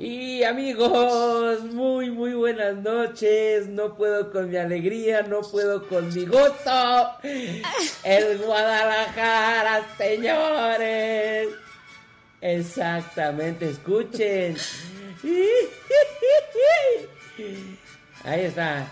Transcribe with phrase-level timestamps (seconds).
[0.00, 3.66] Y amigos, muy muy buenas noches.
[3.66, 7.18] No puedo con mi alegría, no puedo con mi gusto.
[8.04, 11.48] El Guadalajara, señores.
[12.40, 14.56] Exactamente, escuchen.
[18.22, 18.86] Ahí está.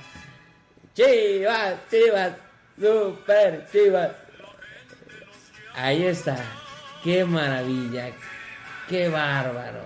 [0.93, 2.33] Chivas, chivas,
[2.81, 4.11] super chivas.
[5.73, 6.37] Ahí está.
[7.05, 8.11] Qué maravilla.
[8.89, 9.85] Qué bárbaro.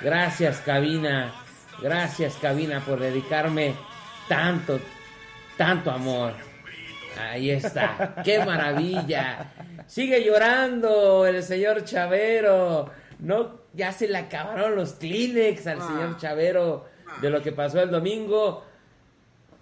[0.00, 1.32] Gracias, cabina.
[1.80, 3.74] Gracias, cabina, por dedicarme
[4.28, 4.80] tanto,
[5.56, 6.34] tanto amor.
[7.18, 8.22] Ahí está.
[8.24, 9.52] ¡Qué maravilla!
[9.86, 12.90] Sigue llorando el señor Chavero.
[13.18, 16.16] No, ya se le acabaron los Kleenex al señor ah.
[16.18, 16.84] Chavero
[17.22, 18.64] de lo que pasó el domingo.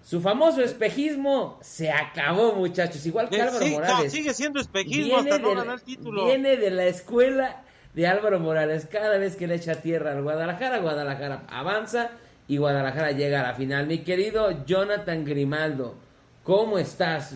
[0.03, 3.07] Su famoso espejismo se acabó, muchachos.
[3.07, 4.13] Igual que Álvaro Morales.
[4.13, 6.27] sigue siendo espejismo hasta no ganar el título.
[6.27, 7.63] Viene de la escuela
[7.95, 8.87] de Álvaro Morales.
[8.91, 12.11] Cada vez que le echa tierra al Guadalajara, Guadalajara avanza
[12.49, 13.87] y Guadalajara llega a la final.
[13.87, 15.95] Mi querido Jonathan Grimaldo,
[16.43, 17.35] ¿cómo estás?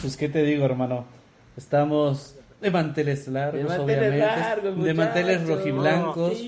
[0.00, 1.04] Pues qué te digo, hermano.
[1.56, 4.22] Estamos de manteles largos, de manteles
[4.60, 6.38] obviamente, de manteles rojiblancos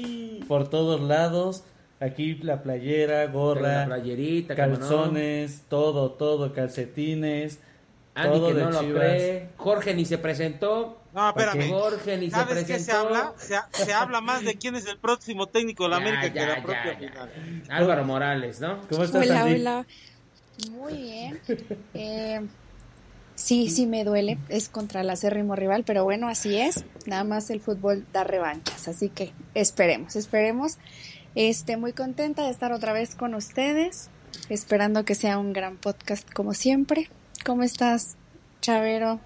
[0.48, 1.64] por todos lados.
[1.98, 3.88] Aquí la playera, gorra,
[4.54, 7.60] calzones, todo, todo, calcetines.
[8.16, 9.50] Andy que no lo cree.
[9.56, 11.02] Jorge ni se presentó.
[11.12, 11.68] No, espérame.
[11.70, 12.72] Jorge ni se presentó.
[12.72, 13.34] Qué se habla?
[13.72, 16.96] Se, habla más de quién es el próximo técnico de la América que la propia
[16.96, 17.64] final.
[17.68, 18.80] Álvaro Morales, ¿no?
[18.88, 19.86] ¿Cómo estás, Hola, hola.
[20.70, 21.40] Muy bien.
[21.92, 22.40] Eh,
[23.34, 24.38] sí, sí me duele.
[24.48, 26.84] Es contra el acérrimo rival, pero bueno, así es.
[27.04, 28.88] Nada más el fútbol da revanchas.
[28.88, 30.78] Así que esperemos, esperemos.
[31.34, 34.08] Este, muy contenta de estar otra vez con ustedes.
[34.48, 37.10] Esperando que sea un gran podcast como siempre.
[37.46, 38.16] ¿Cómo estás,
[38.60, 39.20] Chavero?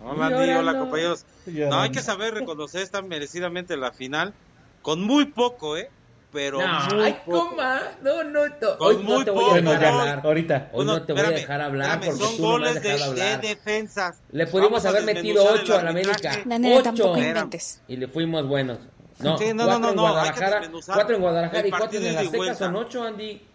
[0.00, 0.28] Hola,
[0.60, 1.24] hola compañeros.
[1.44, 4.32] No, hay que saber reconocer tan merecidamente la final
[4.80, 5.90] con muy poco, ¿eh?
[6.32, 7.56] Pero no, muy poco.
[8.00, 8.54] No, no, no.
[8.78, 10.20] Hoy no te voy a dejar hablar.
[10.22, 10.70] Ahorita.
[10.72, 13.22] Hoy no te voy a dejar hablar porque son tú goles no me has de,
[13.22, 14.20] de defensas.
[14.30, 16.30] Le pudimos haber metido 8 a la América.
[16.46, 17.50] 8.
[17.88, 18.78] Y le fuimos buenos.
[19.18, 22.20] No, sí, no, cuatro no, no, en Guadalajara, cuatro en Guadalajara y cuatro en la
[22.20, 23.48] Azteca son 8, Andy.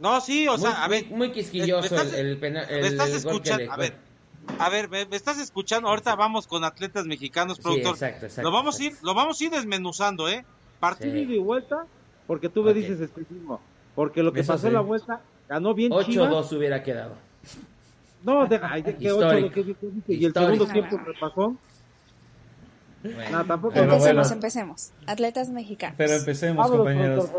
[0.00, 1.06] No, sí, o sea, a ver.
[1.10, 2.66] Muy quisquilloso el, penal.
[2.70, 3.94] El, me estás escuchando, a ver.
[4.58, 5.88] A ver, me, estás escuchando.
[5.88, 7.96] Ahorita vamos con atletas mexicanos, productor.
[7.96, 10.44] Sí, exacto, exacto, lo vamos a ir, lo vamos a ir desmenuzando, ¿eh?
[10.80, 11.84] Partido y vuelta,
[12.26, 13.60] porque tú me dices espejismo.
[13.94, 17.16] Porque lo que pasó en la vuelta ganó bien 8-2 hubiera quedado.
[18.22, 19.76] No, deja, que 8 que,
[20.14, 21.12] y el segundo tiempo me
[23.02, 23.78] pasó no, tampoco.
[23.78, 24.92] empecemos, empecemos.
[25.06, 25.94] Atletas mexicanos.
[25.96, 27.30] Pero empecemos, compañeros.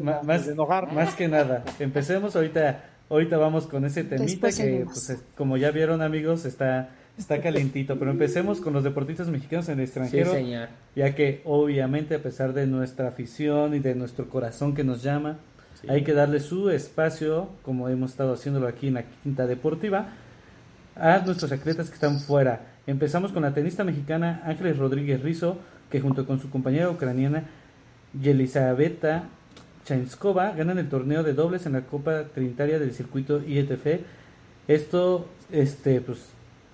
[0.00, 0.46] más,
[0.92, 2.84] más, que nada, empecemos ahorita.
[3.10, 7.98] Ahorita vamos con ese temita que, pues, como ya vieron, amigos, está está calentito.
[7.98, 10.32] Pero empecemos con los deportistas mexicanos en el extranjero.
[10.94, 15.38] Ya que, obviamente, a pesar de nuestra afición y de nuestro corazón que nos llama,
[15.88, 20.08] hay que darle su espacio, como hemos estado haciéndolo aquí en la Quinta Deportiva,
[20.94, 25.56] a nuestros atletas que están fuera Empezamos con la tenista mexicana Ángeles Rodríguez Rizo,
[25.88, 27.44] que junto con su compañera ucraniana
[28.20, 29.28] Yelizaveta
[29.84, 34.00] Chainskova ganan el torneo de dobles en la Copa Trinitaria del circuito IETF.
[34.66, 36.26] Esto, este, pues,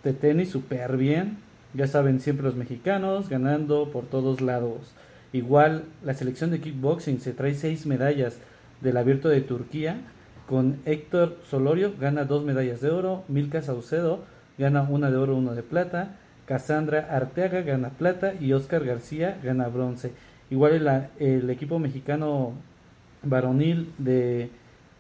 [0.03, 1.39] de tenis súper bien.
[1.75, 4.93] Ya saben, siempre los mexicanos ganando por todos lados.
[5.35, 8.39] Igual, la selección de kickboxing se trae seis medallas
[8.81, 10.01] del abierto de Turquía.
[10.47, 13.25] Con Héctor Solorio gana dos medallas de oro.
[13.29, 14.25] Milka Saucedo
[14.59, 16.17] gana una de oro, una de plata.
[16.47, 20.13] Cassandra Arteaga gana plata y Oscar García gana bronce.
[20.51, 22.53] Igual el, equipo mexicano
[23.23, 24.51] varonil de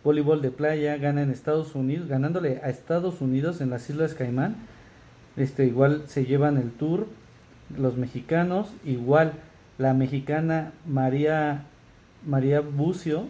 [0.05, 4.57] voleibol de playa gana en Estados Unidos, ganándole a Estados Unidos en las Islas Caimán.
[5.37, 7.07] Este igual se llevan el tour
[7.77, 9.33] los mexicanos, igual
[9.79, 11.65] la mexicana María
[12.27, 13.27] María Bucio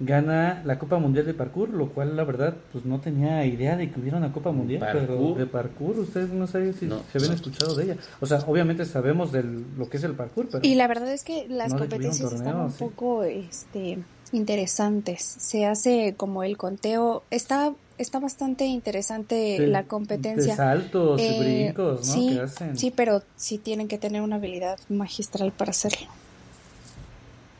[0.00, 3.90] gana la Copa Mundial de Parkour, lo cual la verdad pues no tenía idea de
[3.90, 7.74] que hubiera una Copa Mundial pero de Parkour, ustedes no saben si se habían escuchado
[7.76, 7.96] de ella.
[8.20, 11.22] O sea, obviamente sabemos de lo que es el Parkour, pero Y la verdad es
[11.22, 13.98] que las competencias están un poco este
[14.32, 15.22] interesantes.
[15.22, 20.52] Se hace como el conteo, está está bastante interesante la competencia.
[20.52, 22.12] De saltos y eh, brincos, ¿no?
[22.14, 22.40] Sí,
[22.74, 26.08] sí, pero sí tienen que tener una habilidad magistral para hacerlo.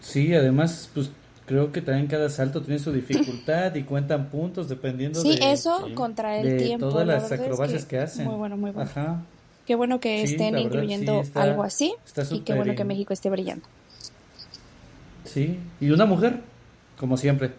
[0.01, 1.11] Sí, además, pues
[1.51, 5.89] creo que también cada salto tiene su dificultad y cuentan puntos dependiendo sí, de, eso
[5.97, 8.25] contra el tiempo, todas las acrobacias que, hacen.
[8.25, 8.89] Muy bueno, muy bueno.
[8.89, 9.23] Ajá.
[9.67, 11.93] Qué bueno que estén incluyendo algo así
[12.31, 13.67] y qué bueno que México esté brillando.
[15.25, 16.39] Sí, y una mujer,
[16.97, 17.51] como siempre,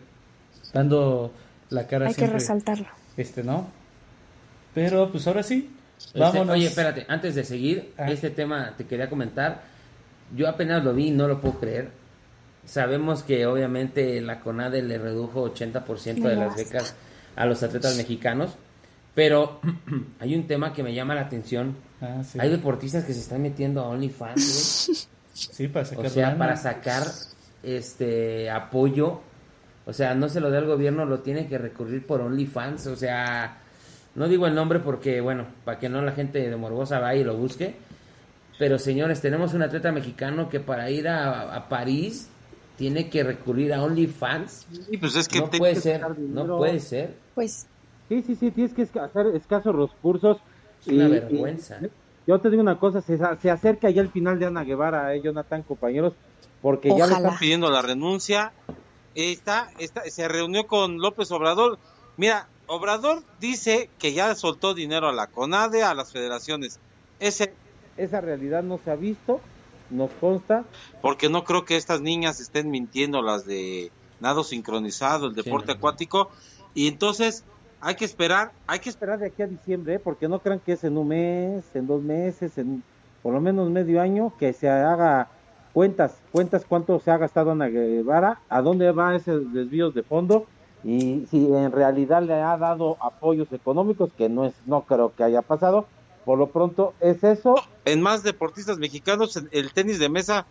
[0.71, 1.33] dando
[1.69, 2.88] la cara Hay que resaltarlo.
[3.17, 3.67] Este, ¿no?
[4.73, 6.55] Pero pues ahora sí, este, vámonos.
[6.55, 8.09] oye, espérate, antes de seguir, ah.
[8.09, 9.69] este tema te quería comentar
[10.35, 11.89] yo apenas lo vi y no lo puedo creer.
[12.66, 16.96] Sabemos que obviamente la CONADE le redujo 80% de las becas
[17.36, 18.56] a los atletas mexicanos,
[19.16, 19.60] pero
[20.19, 21.75] hay un tema que me llama la atención.
[22.02, 26.58] Ah, hay deportistas que se están metiendo a OnlyFans, Sí, para sacar o sea, para
[26.58, 27.04] sacar
[27.63, 29.22] este apoyo.
[29.86, 32.88] O sea, no se lo da el gobierno, lo tiene que recurrir por OnlyFans.
[32.88, 33.58] O sea,
[34.16, 37.24] no digo el nombre porque, bueno, para que no la gente de Morbosa vaya y
[37.24, 37.75] lo busque.
[38.60, 42.30] Pero señores, tenemos un atleta mexicano que para ir a, París
[42.77, 44.68] tiene que recurrir a OnlyFans.
[44.89, 47.15] Sí, pues es que no puede ser, no puede ser.
[47.35, 47.68] Pues
[48.09, 50.38] sí, sí, sí, tienes que hacer escasos recursos.
[50.81, 51.79] Es una vergüenza.
[52.25, 55.21] yo te digo una cosa, se, se acerca ya el final de Ana Guevara, eh,
[55.21, 56.13] Jonathan, compañeros,
[56.62, 58.51] porque ya le están pidiendo la renuncia.
[59.13, 61.77] Está, está, se reunió con López Obrador.
[62.17, 66.79] Mira, Obrador dice que ya soltó dinero a la CONADE, a las federaciones.
[67.19, 67.53] Ese,
[67.97, 69.41] esa realidad no se ha visto,
[69.91, 70.63] nos consta.
[71.01, 76.29] Porque no creo que estas niñas estén mintiendo las de nado sincronizado, el deporte acuático.
[76.73, 77.43] Y entonces
[77.81, 79.99] hay que esperar, hay que esperar de aquí a diciembre, ¿eh?
[79.99, 82.83] porque no crean que es en un mes, en dos meses, en
[83.21, 85.27] por lo menos medio año, que se haga
[85.73, 90.47] cuentas, cuentas cuánto se ha gastado Ana Guevara, a dónde va ese desvío de fondo
[90.83, 95.23] y si en realidad le ha dado apoyos económicos, que no es, no creo que
[95.23, 95.85] haya pasado,
[96.25, 97.56] por lo pronto es eso.
[97.85, 100.45] En más deportistas mexicanos, el tenis de mesa,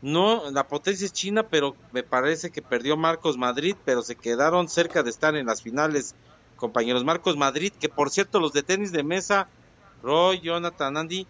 [0.00, 4.68] no, la potencia es China, pero me parece que perdió Marcos Madrid, pero se quedaron
[4.68, 6.14] cerca de estar en las finales,
[6.56, 7.04] compañeros.
[7.04, 9.48] Marcos Madrid, que por cierto, los de tenis de mesa,
[10.02, 11.26] Roy, Jonathan, Andy,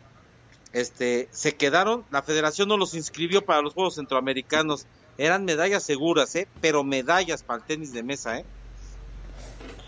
[0.72, 4.86] este, se quedaron, la federación no los inscribió para los Juegos Centroamericanos
[5.18, 6.48] eran medallas seguras, ¿eh?
[6.60, 8.44] Pero medallas para el tenis de mesa, ¿eh?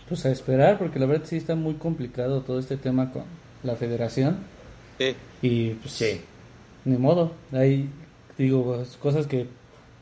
[0.09, 3.25] Pues a esperar, porque la verdad sí está muy complicado todo este tema con
[3.65, 4.39] la federación.
[4.99, 5.15] Sí.
[5.43, 6.21] Y pues sí.
[6.85, 7.33] Ni modo.
[7.53, 7.89] Hay,
[8.39, 9.47] digo, pues, cosas que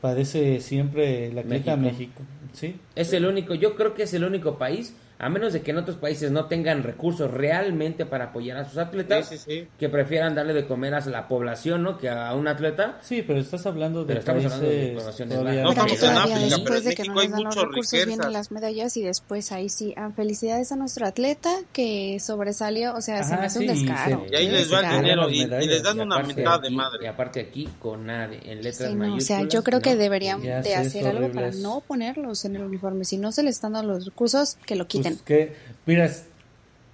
[0.00, 1.76] padece siempre la México.
[1.76, 2.22] México.
[2.52, 2.76] Sí.
[2.94, 5.78] Es el único, yo creo que es el único país a menos de que en
[5.78, 9.46] otros países no tengan recursos realmente para apoyar a sus atletas,
[9.78, 11.96] que prefieran darle de comer a la población, ¿no?
[11.96, 12.98] Que a un atleta.
[13.02, 14.94] Sí, pero estás hablando de estamos hablando de
[15.62, 18.96] No estamos en África, después de que no nos dan los recursos vienen las medallas
[18.96, 23.46] y después ahí sí, ah, felicidades a nuestro atleta que sobresalió, o sea, se me
[23.46, 24.26] hace un descaro.
[24.28, 27.04] y ahí les va el dinero y, les dan una mitad de madre.
[27.04, 29.22] Y aparte aquí con nadie, en letras mayúsculas.
[29.22, 33.04] o sea, yo creo que deberían de hacer algo para no ponerlos en el uniforme.
[33.04, 35.11] Si no se les están dando los recursos, que lo quiten.
[35.12, 35.52] Pues que,
[35.86, 36.10] mira,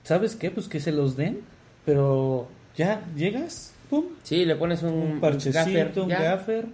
[0.05, 0.51] ¿sabes qué?
[0.51, 1.41] Pues que se los den,
[1.85, 4.05] pero ya llegas, pum.
[4.23, 6.67] Sí, le pones un, un parchecito, un gaffer,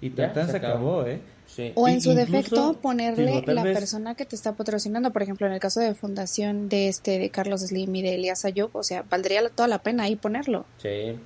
[0.00, 1.20] y tatán se, acabó, ¿eh?
[1.74, 5.60] O en su defecto ponerle la persona que te está patrocinando, por ejemplo, en el
[5.60, 9.48] caso de fundación de este de Carlos Slim y de Elias Ayub, o sea, valdría
[9.50, 10.66] toda la pena ahí ponerlo.
[10.78, 11.16] Sí.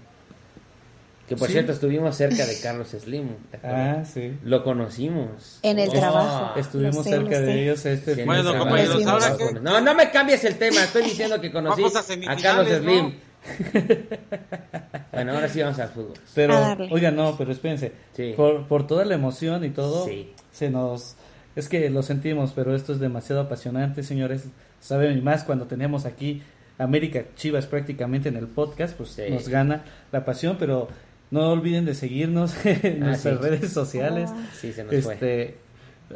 [1.28, 3.28] Que por cierto estuvimos cerca de Carlos Slim.
[3.62, 4.38] Ah, sí.
[4.44, 5.58] Lo conocimos.
[5.62, 6.58] En el trabajo.
[6.58, 9.60] Estuvimos cerca de ellos este Bueno, compañeros, ahora que...
[9.60, 10.82] No, no me cambies el tema.
[10.84, 13.14] Estoy diciendo que conocí a, Carlos Slim.
[15.12, 16.14] bueno, ahora sí vamos al fútbol.
[16.34, 17.92] Pero, oiga, no, pero espérense.
[18.36, 20.08] Por, por toda la emoción y todo,
[20.52, 21.16] se nos...
[21.56, 24.44] Es que lo sentimos, pero esto es demasiado apasionante, señores.
[24.80, 26.42] Saben más cuando tenemos aquí
[26.78, 30.88] América Chivas prácticamente en el podcast, pues nos gana la pasión, pero
[31.30, 34.30] no olviden de seguirnos en ah, nuestras redes sociales.
[34.32, 34.46] Ah.
[34.54, 35.56] Sí, se nos este,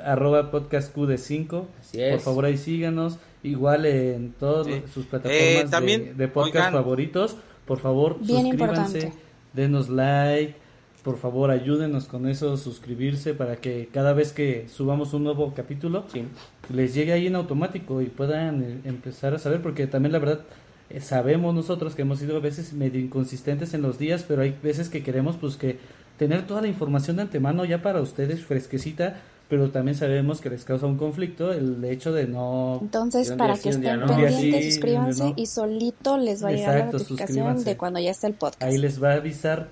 [0.05, 1.65] Arroba podcast QD5.
[2.11, 3.19] Por favor, ahí síganos.
[3.43, 7.37] Igual en todas sus plataformas eh, de, podcast favoritos.
[7.67, 9.13] Por favor, suscríbanse,
[9.53, 10.55] denos like.
[11.03, 16.05] Por favor, ayúdenos con eso, suscribirse para que cada vez que subamos un nuevo capítulo
[16.73, 20.43] les llegue ahí en automático y puedan eh, empezar a saber, porque también la verdad
[21.01, 24.89] sabemos nosotros que hemos sido a veces medio inconsistentes en los días, pero hay veces
[24.89, 25.79] que queremos pues que
[26.19, 30.65] tener toda la información de antemano ya para ustedes fresquecita, pero también sabemos que les
[30.65, 32.79] causa un conflicto el hecho de no...
[32.81, 37.77] Entonces, para que estén pendientes, suscríbanse y solito les va a llegar la notificación de
[37.77, 38.63] cuando ya está el podcast.
[38.63, 39.69] Ahí les va a avisar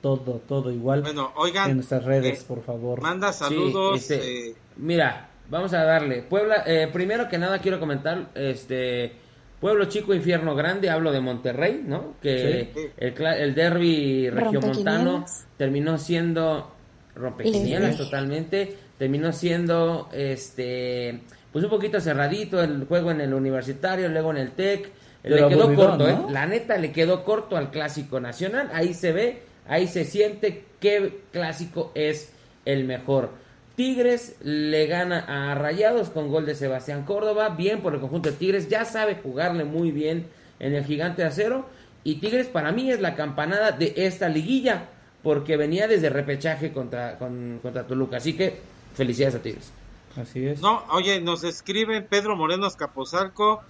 [0.00, 3.00] todo, todo igual bueno, oigan, en nuestras redes, eh, por favor.
[3.00, 3.98] Manda saludos.
[3.98, 4.54] Este, eh.
[4.76, 6.22] Mira, vamos a darle.
[6.22, 9.21] Puebla, primero que nada quiero comentar, este
[9.62, 12.16] Pueblo Chico, Infierno Grande, hablo de Monterrey, ¿no?
[12.20, 15.24] Que el, el derby regiomontano
[15.56, 16.74] terminó siendo
[17.14, 21.20] rompequinielas totalmente, terminó siendo este
[21.52, 24.90] pues un poquito cerradito el juego en el universitario, luego en el TEC,
[25.22, 26.18] le quedó corto, ¿eh?
[26.30, 31.20] La neta le quedó corto al clásico nacional, ahí se ve, ahí se siente qué
[31.30, 32.32] clásico es
[32.64, 33.30] el mejor.
[33.76, 37.50] Tigres le gana a Rayados con gol de Sebastián Córdoba.
[37.50, 38.68] Bien por el conjunto de Tigres.
[38.68, 40.26] Ya sabe jugarle muy bien
[40.60, 41.66] en el gigante de acero.
[42.04, 44.88] Y Tigres para mí es la campanada de esta liguilla.
[45.22, 48.16] porque venía desde repechaje contra, contra Toluca.
[48.16, 48.58] Así que
[48.94, 49.72] felicidades a Tigres.
[50.20, 50.60] Así es.
[50.60, 53.62] No, oye, nos escriben Pedro Moreno Escaposalco.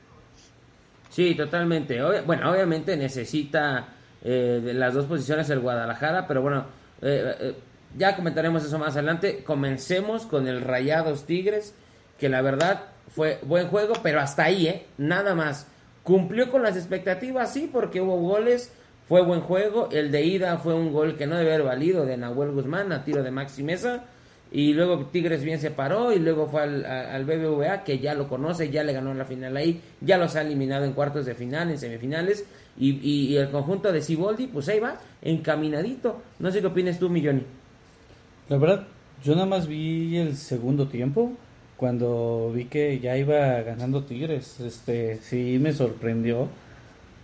[1.10, 2.00] Sí, totalmente.
[2.22, 3.88] bueno, obviamente necesita
[4.24, 6.66] eh, las dos posiciones el Guadalajara, pero bueno,
[7.02, 7.56] eh, eh,
[7.98, 9.44] ya comentaremos eso más adelante.
[9.44, 11.74] Comencemos con el Rayados Tigres,
[12.20, 14.86] que la verdad fue buen juego, pero hasta ahí, ¿eh?
[14.98, 15.68] Nada más.
[16.04, 18.72] Cumplió con las expectativas, sí, porque hubo goles,
[19.08, 19.90] fue buen juego.
[19.92, 23.04] El de ida fue un gol que no debe haber valido de Nahuel Guzmán a
[23.04, 24.04] tiro de Maxi Mesa.
[24.56, 28.70] Y luego Tigres bien se paró y luego fue al, BBVA que ya lo conoce,
[28.70, 31.72] ya le ganó en la final ahí, ya los ha eliminado en cuartos de final,
[31.72, 32.46] en semifinales.
[32.80, 36.22] Y, el conjunto de Ciboldi, pues ahí va, encaminadito.
[36.40, 37.44] No sé qué opinas tú, Milloni.
[38.48, 38.88] La verdad,
[39.26, 41.34] yo nada más vi el segundo tiempo
[41.76, 46.48] cuando vi que ya iba ganando Tigres, este sí me sorprendió,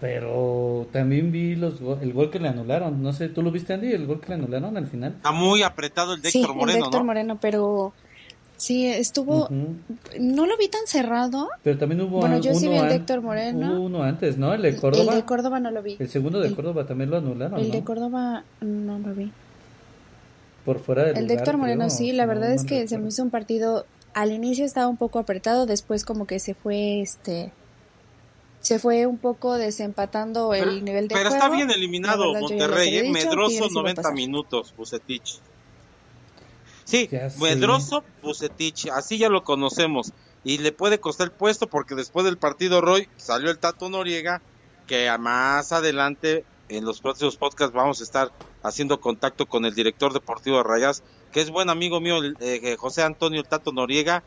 [0.01, 3.03] pero también vi los el gol que le anularon.
[3.03, 3.93] No sé, ¿tú lo viste Andy?
[3.93, 5.13] El gol que le anularon al final.
[5.17, 7.93] Está muy apretado el de Héctor Moreno, el Héctor Moreno, pero
[8.58, 9.48] sí estuvo
[10.20, 11.50] no lo vi tan cerrado.
[11.63, 13.75] Pero también hubo Bueno, yo sí vi el de Héctor Moreno.
[13.75, 14.55] Hubo uno antes, ¿no?
[14.55, 15.13] El de Córdoba.
[15.13, 15.98] El de Córdoba no lo vi.
[16.00, 19.31] El segundo de Córdoba también lo anularon, El de Córdoba no lo vi.
[20.65, 23.22] Por fuera del El de Héctor Moreno sí, la verdad es que se me hizo
[23.22, 27.53] un partido al inicio estaba un poco apretado, después como que se fue este
[28.62, 33.12] se fue un poco desempatando el nivel de pero está bien eliminado Monterrey, ¿eh?
[33.12, 35.39] Medroso 90 minutos, Bucetich.
[36.86, 40.13] Sí, Medroso, Bucetich, así ya lo conocemos.
[40.44, 44.41] Y le puede costar el puesto porque después del partido Roy salió el Tato Noriega,
[44.88, 48.32] que más adelante en los próximos podcasts vamos a estar
[48.63, 52.75] haciendo contacto con el director deportivo de Rayas, que es buen amigo mío, eh, eh,
[52.77, 54.24] José Antonio Tato Noriega,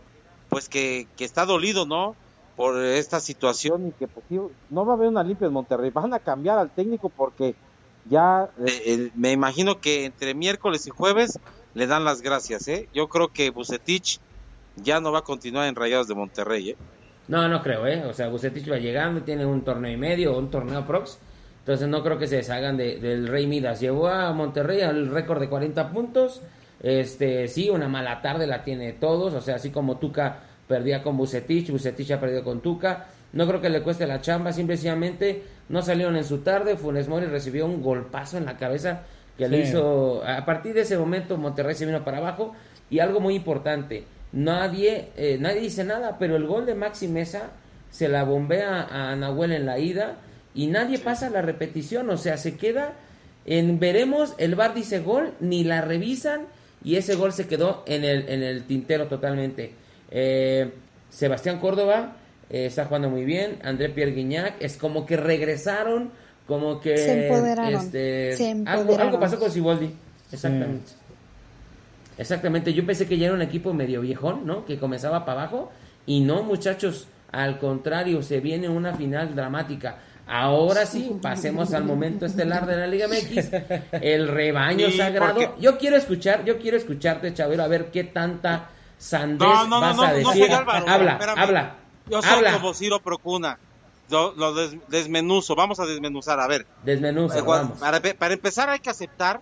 [0.48, 2.16] pues que, que está dolido, ¿no?
[2.56, 4.24] Por esta situación y que pues,
[4.70, 7.54] no va a haber una limpia en Monterrey, van a cambiar al técnico porque
[8.08, 11.38] ya eh, me imagino que entre miércoles y jueves
[11.74, 12.88] le dan las gracias, ¿eh?
[12.94, 14.20] Yo creo que Bucetich
[14.76, 16.76] ya no va a continuar en Rayados de Monterrey, ¿eh?
[17.26, 18.04] No, no creo, ¿eh?
[18.04, 21.18] O sea, Bucetich va llegando, tiene un torneo y medio, un torneo prox,
[21.60, 23.80] entonces no creo que se deshagan de, del Rey Midas.
[23.80, 26.42] Llevó a Monterrey al récord de 40 puntos,
[26.82, 31.16] este, sí, una mala tarde la tiene todos, o sea, así como Tuca perdía con
[31.16, 33.06] Bucetich, Bucetich ha perdido con Tuca.
[33.32, 36.76] No creo que le cueste la chamba, simplemente no salieron en su tarde.
[36.76, 39.02] Funes Mori recibió un golpazo en la cabeza
[39.36, 40.22] que le hizo.
[40.24, 42.54] A partir de ese momento, Monterrey se vino para abajo.
[42.90, 47.50] Y algo muy importante: nadie, eh, nadie dice nada, pero el gol de Maxi Mesa
[47.90, 50.16] se la bombea a Nahuel en la ida
[50.54, 52.94] y nadie pasa la repetición, o sea, se queda
[53.46, 56.46] en veremos, el bar dice gol, ni la revisan
[56.82, 59.74] y ese gol se quedó en el, en el tintero totalmente.
[60.16, 60.72] Eh,
[61.10, 62.16] Sebastián Córdoba
[62.48, 66.12] eh, está jugando muy bien, André Pierre Guignac, es como que regresaron,
[66.46, 66.96] como que...
[66.96, 67.74] Se empoderaron.
[67.74, 69.90] Este, Algo, pasó con Siboldi,
[70.30, 70.92] exactamente.
[72.16, 74.64] Exactamente, yo pensé que ya era un equipo medio viejón, ¿no?
[74.64, 75.72] Que comenzaba para abajo
[76.06, 79.98] y no, muchachos, al contrario, se viene una final dramática.
[80.28, 83.50] Ahora sí, pasemos al momento estelar de la Liga MX,
[84.00, 85.58] el rebaño sagrado.
[85.58, 90.52] Yo quiero escuchar, yo quiero escucharte, Chavero, a ver qué tanta sandez vas a decir.
[90.52, 91.76] habla, habla.
[92.08, 93.58] Yo soy como Ciro Procuna.
[94.10, 96.66] Yo lo desmenuzo, vamos a desmenuzar, a ver.
[96.82, 97.78] Desmenuza, vamos.
[97.78, 99.40] Para, empezar hay que aceptar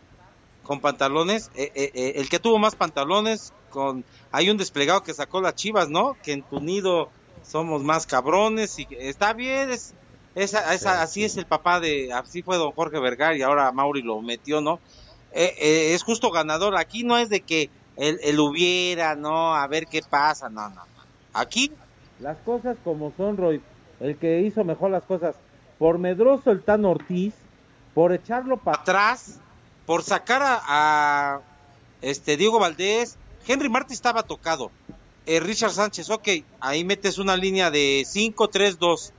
[0.62, 5.12] con pantalones, eh, eh, eh, el que tuvo más pantalones, con hay un desplegado que
[5.12, 6.16] sacó las chivas, ¿no?
[6.22, 7.10] Que en tu nido
[7.42, 9.94] somos más cabrones y está bien, es
[10.34, 14.02] esa, esa, así es el papá de, así fue don Jorge Vergara y ahora Mauri
[14.02, 14.80] lo metió, ¿no?
[15.32, 16.76] Eh, eh, es justo ganador.
[16.76, 19.54] Aquí no es de que él, hubiera, ¿no?
[19.54, 20.82] A ver qué pasa, no, no,
[21.34, 21.72] Aquí.
[22.20, 23.60] Las cosas como son, Roy.
[24.00, 25.36] el que hizo mejor las cosas.
[25.78, 27.34] Por Medroso el Tan Ortiz,
[27.94, 29.40] por echarlo para atrás,
[29.86, 31.40] por sacar a,
[32.00, 33.16] este Diego Valdés.
[33.46, 34.70] Henry Martí estaba tocado.
[35.26, 36.28] Eh, Richard Sánchez, ok,
[36.60, 39.12] ahí metes una línea de 5-3-2.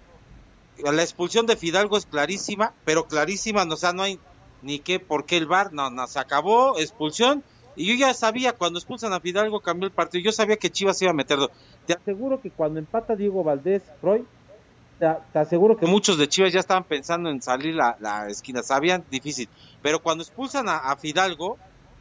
[0.84, 4.20] La expulsión de Fidalgo es clarísima, pero clarísima, o sea, no hay
[4.62, 7.44] ni qué, por qué el bar, no, no, se acabó, expulsión,
[7.76, 11.02] y yo ya sabía, cuando expulsan a Fidalgo cambió el partido, yo sabía que Chivas
[11.02, 11.50] iba a meterlo.
[11.86, 14.26] Te aseguro que cuando empata Diego Valdés, Roy,
[15.00, 15.86] te, aseguro que...
[15.86, 19.50] Muchos de Chivas ya estaban pensando en salir la, la esquina, sabían difícil,
[19.82, 21.58] pero cuando expulsan a, Fidalgo,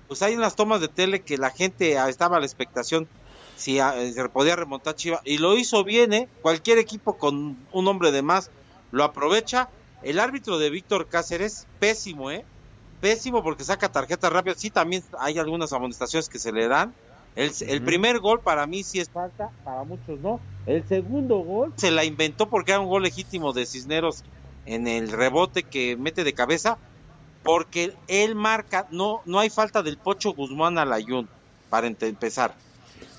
[0.08, 3.08] pues hay unas tomas de tele que la gente estaba a la expectación
[3.56, 6.28] si eh, se podía remontar Chivas, y lo hizo bien, ¿eh?
[6.42, 8.50] Cualquier equipo con un hombre de más
[8.90, 9.68] lo aprovecha.
[10.02, 12.44] El árbitro de Víctor Cáceres, pésimo, ¿eh?
[13.02, 14.60] Pésimo porque saca tarjetas rápidas.
[14.60, 16.94] Sí, también hay algunas amonestaciones que se le dan.
[17.34, 20.38] El, el, primer gol para mí sí es falta, para muchos no.
[20.66, 24.22] El segundo gol se la inventó porque era un gol legítimo de Cisneros
[24.66, 26.78] en el rebote que mete de cabeza,
[27.42, 31.28] porque él marca, no, no hay falta del Pocho Guzmán al Ayun,
[31.70, 32.54] para empezar.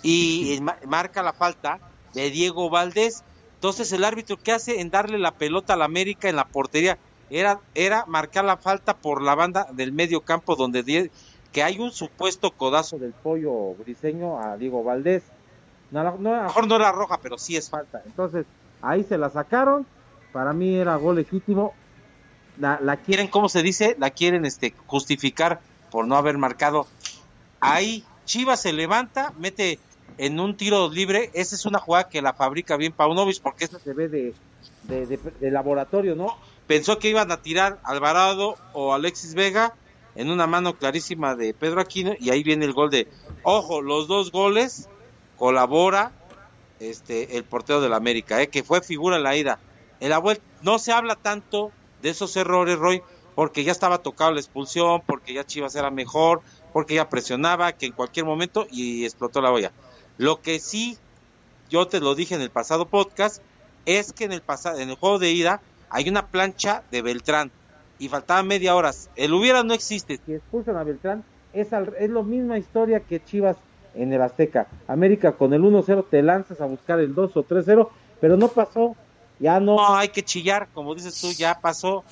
[0.01, 1.79] Y marca la falta
[2.13, 3.25] de Diego Valdés.
[3.55, 6.97] Entonces el árbitro, ¿qué hace en darle la pelota al América en la portería?
[7.29, 11.09] Era, era marcar la falta por la banda del medio campo donde
[11.53, 15.23] que hay un supuesto codazo del pollo briseño a Diego Valdés.
[15.91, 18.01] No, no, mejor no era roja, pero sí es falta.
[18.05, 18.45] Entonces,
[18.81, 19.85] ahí se la sacaron.
[20.33, 21.73] Para mí era gol legítimo.
[22.57, 23.95] La, la quieren, ¿cómo se dice?
[23.99, 25.61] La quieren este, justificar
[25.91, 26.87] por no haber marcado.
[27.59, 29.77] Ahí Chivas se levanta, mete
[30.17, 31.29] en un tiro libre.
[31.33, 34.33] Esa es una jugada que la fabrica bien Paunovic porque esa se ve de,
[34.87, 36.35] de laboratorio, ¿no?
[36.73, 39.75] Pensó que iban a tirar Alvarado o Alexis Vega
[40.15, 43.07] en una mano clarísima de Pedro Aquino y ahí viene el gol de
[43.43, 44.89] ojo los dos goles
[45.37, 46.11] colabora
[46.79, 49.59] este el portero del América eh, que fue figura en la ida.
[49.99, 53.03] En la vuelta no se habla tanto de esos errores Roy
[53.35, 56.41] porque ya estaba tocado la expulsión porque ya Chivas era mejor
[56.73, 59.71] porque ya presionaba que en cualquier momento y explotó la olla.
[60.17, 60.97] Lo que sí
[61.69, 63.43] yo te lo dije en el pasado podcast
[63.85, 65.61] es que en el pasado en el juego de ida
[65.93, 67.51] hay una plancha de Beltrán
[67.99, 68.91] y faltaba media hora.
[69.15, 70.19] El hubiera no existe.
[70.25, 73.57] Si expulsan a Beltrán, es, es lo misma historia que Chivas
[73.93, 74.67] en el Azteca.
[74.87, 78.95] América con el 1-0 te lanzas a buscar el 2 o 3-0, pero no pasó.
[79.39, 79.75] Ya no.
[79.75, 82.03] No, hay que chillar, como dices tú, ya pasó.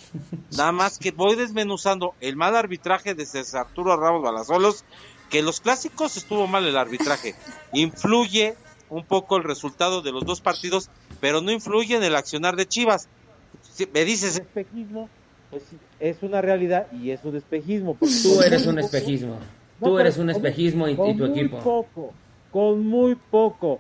[0.55, 4.85] Nada más que voy desmenuzando el mal arbitraje de César Arturo Ramos Balazolos,
[5.31, 7.33] que los clásicos estuvo mal el arbitraje.
[7.73, 8.55] Influye
[8.89, 10.89] un poco el resultado de los dos partidos,
[11.19, 13.07] pero no influye en el accionar de Chivas.
[13.93, 15.09] Me dices espejismo,
[15.49, 15.63] pues
[15.99, 17.97] es una realidad y es un espejismo.
[17.99, 19.39] Tú eres un espejismo.
[19.79, 21.59] Tú eres un espejismo y, tu equipo.
[21.59, 22.13] Poco,
[22.51, 23.79] con muy poco.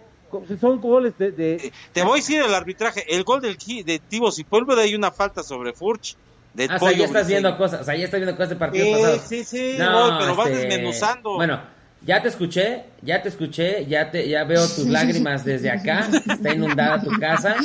[0.59, 3.03] Son goles de, eh, Te voy a decir el arbitraje.
[3.13, 6.15] El gol del de Tibo de hay una falta sobre Furch.
[6.53, 8.55] De ah, o sea, ya estás viendo cosas, o sea, ya estás viendo cosas de
[8.57, 9.21] partido sí, pasado.
[9.25, 11.35] Sí, sí, no, pero vas este, desmenuzando.
[11.35, 11.61] Bueno,
[12.05, 16.53] ya te escuché, ya te escuché, ya te ya veo tus lágrimas desde acá, está
[16.53, 17.55] inundada tu casa,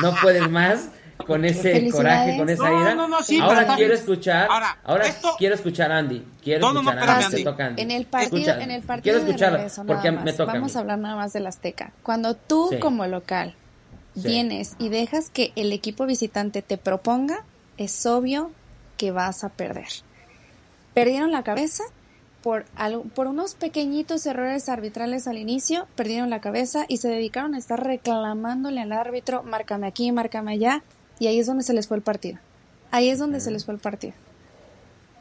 [0.00, 0.90] no puedes más
[1.26, 2.96] con ese coraje, con esa ira.
[3.42, 4.48] ahora quiero escuchar,
[4.84, 5.06] ahora,
[5.38, 6.24] quiero escuchar a Andy.
[6.42, 7.44] Quiero escuchar a Andy,
[7.82, 11.32] En el partido, en el partido quiero porque me toca Vamos a, hablar nada más
[11.32, 11.92] del Azteca.
[12.02, 13.54] Cuando tú como local
[14.14, 17.44] vienes y dejas que el equipo visitante te proponga,
[17.76, 18.50] es obvio
[18.96, 19.88] que vas a perder.
[20.94, 21.84] Perdieron la cabeza
[22.42, 22.64] por,
[23.14, 27.82] por unos pequeñitos errores arbitrales al inicio, perdieron la cabeza y se dedicaron a estar
[27.84, 30.82] reclamándole al árbitro, márcame aquí, márcame allá,
[31.18, 32.38] y ahí es donde se les fue el partido.
[32.90, 34.14] Ahí es donde se les fue el partido.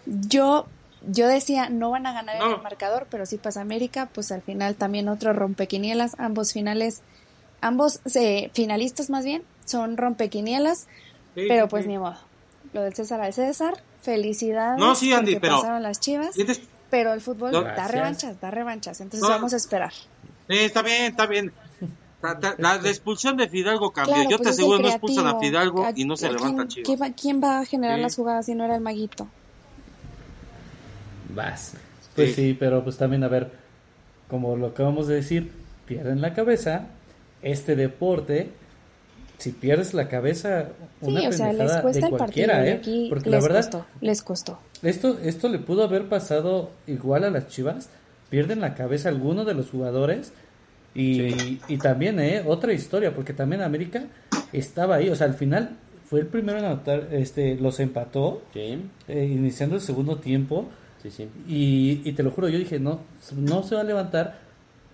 [0.05, 0.67] Yo,
[1.07, 4.41] yo decía, no van a ganar en el marcador, pero si pasa América, pues al
[4.41, 7.01] final también otro rompequinielas, ambos finales,
[7.61, 10.87] ambos eh, finalistas más bien, son rompequinielas,
[11.33, 12.17] pero pues ni modo.
[12.73, 14.79] Lo del César al César, felicidades.
[14.79, 15.55] No, sí, Andy, pero.
[15.57, 16.35] Pasaron las chivas,
[16.89, 19.93] pero el fútbol da revanchas, da revanchas, entonces vamos a esperar.
[20.47, 21.51] Sí, está bien, está bien.
[22.57, 24.23] La, expulsión de Fidalgo cambió.
[24.23, 26.97] Yo te pues aseguro no expulsan a Fidalgo y no se levanta chido.
[27.15, 29.27] ¿Quién va a generar las jugadas si no era el maguito?
[31.33, 31.73] Vas.
[32.15, 32.55] Pues sí.
[32.57, 33.51] pero pues también a ver,
[34.29, 35.51] como lo acabamos de decir,
[35.85, 36.87] pierden la cabeza.
[37.41, 38.49] Este deporte,
[39.37, 40.69] si pierdes la cabeza,
[41.01, 42.81] una sí, o sea, les cuesta de cualquiera, ¿eh?
[43.09, 44.59] Porque la verdad, costó, les costó.
[44.81, 47.89] Esto, esto le pudo haber pasado igual a las Chivas.
[48.29, 50.33] Pierden la cabeza algunos de los jugadores
[50.95, 52.43] y, y también, ¿eh?
[52.45, 54.05] Otra historia, porque también América
[54.53, 58.79] estaba ahí, o sea, al final fue el primero en anotar, este, los empató, eh,
[59.07, 60.67] iniciando el segundo tiempo.
[61.47, 63.01] Y, y, te lo juro, yo dije, no,
[63.35, 64.39] no se va a levantar,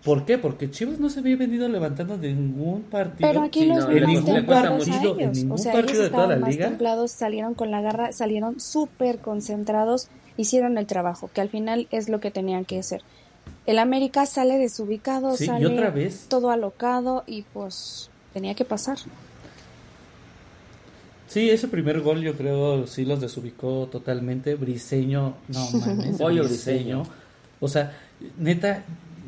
[0.04, 0.38] ¿Por qué?
[0.38, 3.30] Porque Chivas no se había venido levantando de ningún partido.
[3.30, 6.58] Pero aquí los en ningún partido, en ningún o sea, partido de toda la más
[6.58, 12.10] templados, salieron con la garra, salieron súper concentrados, hicieron el trabajo, que al final es
[12.10, 13.04] lo que tenían que hacer.
[13.65, 16.26] El América sale desubicado, sale otra vez?
[16.28, 18.97] todo alocado y pues tenía que pasar.
[21.28, 24.56] Sí, ese primer gol yo creo sí los desubicó totalmente.
[24.56, 26.17] Briseño, no mames.
[26.17, 27.04] Pollo Briseño.
[27.60, 27.95] O sea,
[28.38, 28.84] neta,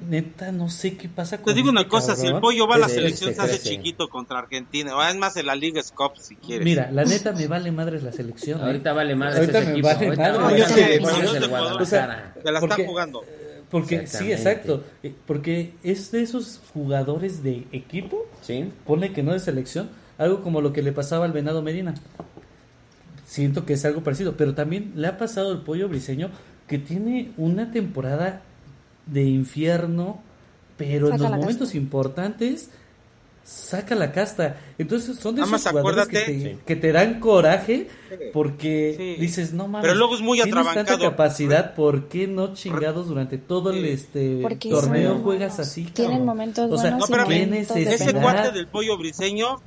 [0.10, 2.76] neta, no sé qué pasa con Te digo una este cosa, si el pollo va
[2.76, 6.18] a la selección se hace chiquito contra Argentina, o es más en la Liga Scop
[6.18, 6.66] si quieres.
[6.66, 8.60] Mira, la neta me vale madres la selección.
[8.60, 8.64] ¿eh?
[8.64, 9.88] Ahorita vale madres Ahorita me equipo.
[9.88, 10.10] vale
[11.48, 11.88] madres.
[11.90, 13.24] Se la está jugando.
[13.74, 18.70] Porque sí, exacto, eh, porque es de esos jugadores de equipo, ¿Sí?
[18.86, 21.96] pone que no de selección, algo como lo que le pasaba al Venado Medina.
[23.26, 26.30] Siento que es algo parecido, pero también le ha pasado al Pollo Briseño
[26.68, 28.44] que tiene una temporada
[29.08, 30.22] de infierno,
[30.78, 32.70] pero en los momentos importantes
[33.44, 34.58] saca la casta.
[34.78, 37.88] Entonces son de esos jugadores que te, dan coraje
[38.32, 43.08] porque dices, no mames, pero luego es muy tienes tanta capacidad, ¿por qué no chingados
[43.08, 45.86] durante todo el este torneo juegas así?
[45.86, 49.62] Tienen momentos o sea, ese cuate del pollo briseño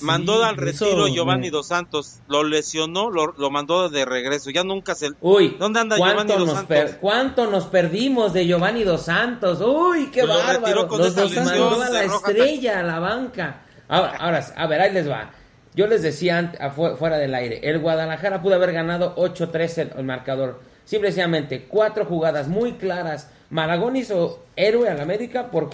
[0.00, 5.10] mandó al retiro Giovanni Dos Santos, lo lesionó, lo, mandó de regreso, ya nunca se...
[5.20, 6.96] Uy, ¿dónde anda Giovanni Dos Santos?
[7.00, 9.60] ¿Cuánto nos perdimos de Giovanni Dos Santos?
[9.60, 10.88] Uy, qué pues bárbaro.
[10.96, 13.62] Los Dos mandó a la estrella, a la banca.
[13.88, 15.30] Ahora, ahora, a ver, ahí les va.
[15.74, 16.52] Yo les decía
[16.98, 20.60] fuera del aire, el Guadalajara pudo haber ganado 8-3 el, marcador.
[20.84, 23.28] Simplemente cuatro jugadas muy claras.
[23.50, 25.70] Malagón hizo héroe al América por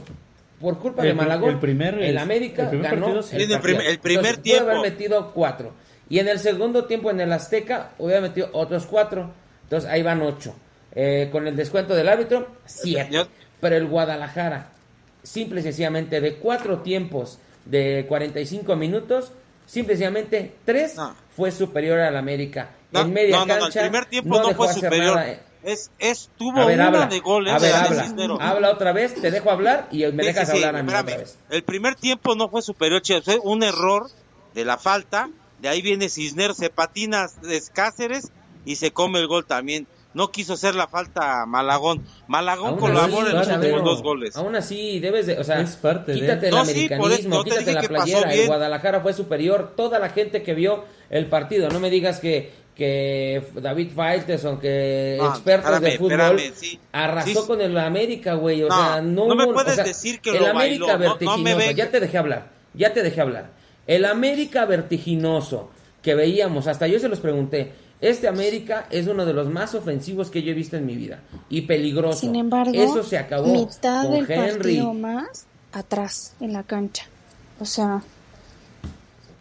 [0.60, 3.60] por culpa de Malagón, el, primer, el América ganó el,
[4.00, 4.64] primer, tiempo.
[4.64, 5.72] Puede haber metido cuatro.
[6.08, 9.32] Y en el segundo tiempo en el Azteca hubiera metido otros cuatro.
[9.64, 10.54] Entonces ahí van ocho.
[10.94, 13.26] Eh, con el descuento del árbitro, siete.
[13.60, 14.70] Pero el Guadalajara,
[15.22, 19.32] simple y sencillamente, de cuatro tiempos de 45 minutos,
[19.66, 20.96] simple y sencillamente tres
[21.34, 22.70] fue superior al América.
[22.92, 25.18] en media cancha, el primer tiempo no, fue superior.
[25.26, 27.52] Eh, es, es tuvo una de goles.
[27.52, 30.88] A ver, habla, habla otra vez, te dejo hablar y me dejas hablar a mí
[30.88, 31.38] otra vez.
[31.50, 34.08] El primer tiempo no fue superior, fue un error
[34.54, 35.28] de la falta.
[35.60, 37.26] De ahí viene Cisneros, se patina
[37.72, 38.30] Cáceres
[38.64, 39.88] y se come el gol también.
[40.14, 42.02] No quiso hacer la falta a Malagón.
[42.26, 44.36] Malagón colabora en los últimos dos goles.
[44.36, 48.32] Aún así, debes de, o sea, quítate el americanismo, quítate la playera.
[48.32, 49.74] El Guadalajara fue superior.
[49.76, 55.16] Toda la gente que vio el partido, no me digas que que David Faitelson, que
[55.16, 56.40] expertos de fútbol,
[56.92, 58.62] arrasó con el América, güey.
[58.62, 61.70] O sea, no, no me puedes decir que el América vertiginoso.
[61.74, 63.50] ya te dejé hablar, ya te dejé hablar.
[63.86, 65.70] El América vertiginoso
[66.02, 67.72] que veíamos, hasta yo se los pregunté.
[67.98, 71.20] Este América es uno de los más ofensivos que yo he visto en mi vida
[71.48, 72.20] y peligroso.
[72.20, 77.06] Sin embargo, eso se acabó mitad del partido más atrás en la cancha.
[77.58, 78.02] O sea,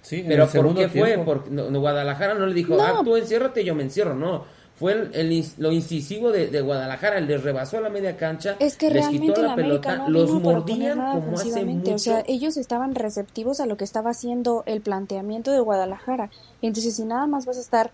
[0.09, 1.17] pero ¿por qué fue?
[1.23, 4.43] Porque Guadalajara no le dijo, ah, tú enciérrate, yo me encierro, no.
[4.75, 9.41] Fue el, lo incisivo de, Guadalajara, les rebasó la media cancha, es que les quitó
[9.41, 11.95] la pelota, los mordían como hace mucho.
[11.95, 16.29] O sea, ellos estaban receptivos a lo que estaba haciendo el planteamiento de Guadalajara.
[16.61, 17.91] Entonces, si nada más vas a estar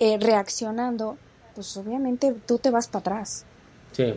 [0.00, 1.16] eh, reaccionando,
[1.54, 3.44] pues obviamente tú te vas para atrás.
[3.92, 4.14] Sí.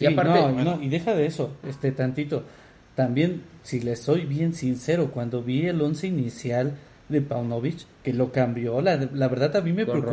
[0.00, 2.42] y aparte, no, y deja de eso, este tantito.
[2.94, 6.74] También si les soy bien sincero, cuando vi el once inicial
[7.08, 10.12] de Paunovic, que lo cambió, la, la verdad a mí me preocupó.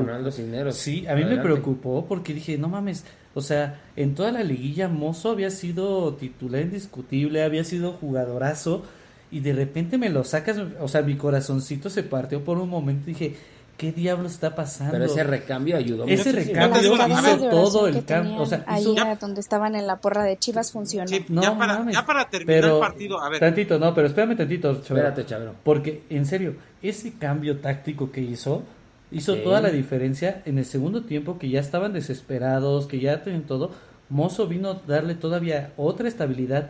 [0.74, 4.88] Sí, a mí me preocupó porque dije, no mames, o sea, en toda la liguilla
[4.88, 8.84] Mozo había sido titular indiscutible, había sido jugadorazo,
[9.32, 13.10] y de repente me lo sacas, o sea, mi corazoncito se partió por un momento
[13.10, 13.36] y dije,
[13.82, 14.92] ¿qué diablo está pasando?
[14.92, 18.40] Pero ese recambio ayudó Ese recambio hizo todo el cambio.
[18.40, 18.86] O sea, ahí
[19.20, 21.10] donde estaban en la porra de Chivas funcionó.
[21.30, 23.40] no, ya, para, ya, para, terminar el partido, a ver.
[23.40, 25.56] Tantito, no, pero espérame tantito, Espérate, Chabro.
[25.64, 28.62] Porque, en serio, ese cambio táctico que hizo,
[29.10, 33.44] hizo toda la diferencia en el segundo tiempo que ya estaban desesperados, que ya tenían
[33.44, 33.72] todo.
[34.10, 36.70] Mozo vino a darle todavía otra estabilidad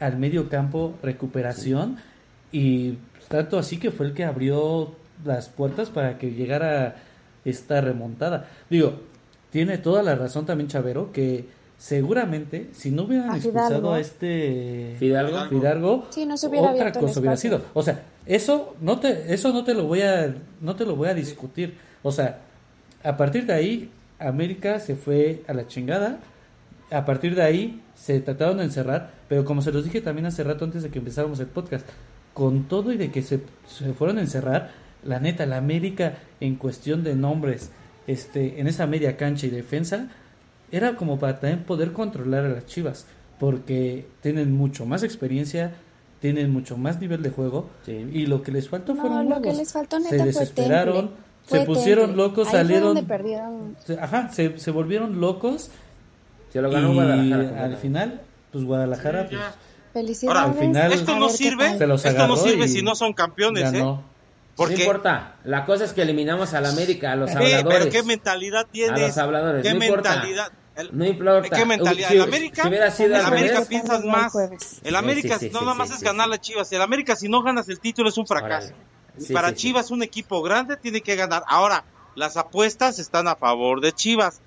[0.00, 1.98] al medio campo, recuperación,
[2.50, 2.94] y
[3.28, 6.96] tanto así que fue el que abrió las puertas para que llegara
[7.44, 8.48] esta remontada.
[8.68, 9.00] Digo,
[9.50, 11.46] tiene toda la razón también Chavero que
[11.78, 17.36] seguramente si no hubieran expulsado a este Fidalgo, Fidalgo no se hubiera otra cosa hubiera
[17.36, 17.62] sido.
[17.74, 21.08] O sea, eso no te eso no te lo voy a no te lo voy
[21.08, 21.74] a discutir.
[22.02, 22.40] O sea,
[23.02, 26.20] a partir de ahí América se fue a la chingada.
[26.90, 30.42] A partir de ahí se trataron de encerrar, pero como se los dije también hace
[30.42, 31.86] rato antes de que empezáramos el podcast,
[32.34, 34.70] con todo y de que se, se fueron a encerrar,
[35.04, 37.70] la neta, la América en cuestión de nombres,
[38.06, 40.08] este, en esa media cancha y defensa,
[40.72, 43.06] era como para también poder controlar a las Chivas,
[43.38, 45.72] porque tienen mucho más experiencia,
[46.20, 49.72] tienen mucho más nivel de juego y lo que les faltó fueron lo que les
[49.72, 51.10] faltó se desesperaron,
[51.46, 53.06] se pusieron locos, salieron,
[54.00, 55.70] ajá, se, se volvieron locos.
[56.52, 57.64] Se lo ganó Guadalajara.
[57.64, 59.40] Al final, pues Guadalajara, pues,
[59.92, 60.42] Felicidades.
[60.42, 63.84] al final, esto no sirve, esto no sirve si no son campeones, ¿eh?
[64.60, 64.74] Porque...
[64.74, 67.78] No importa, la cosa es que eliminamos al América, a los habladores.
[67.78, 69.00] Pero qué mentalidad tienes.
[69.00, 70.52] A los habladores, ¿Qué no mentalidad?
[70.76, 71.56] El, no importa.
[71.56, 72.12] ¿Qué mentalidad?
[72.12, 74.34] el América, el América piensas más.
[74.84, 76.70] El América no nada más es ganar la Chivas.
[76.72, 78.74] El América si no ganas el título es un fracaso.
[79.18, 81.42] y para Chivas un equipo grande tiene que ganar.
[81.46, 84.42] Ahora, las apuestas están a favor de Chivas.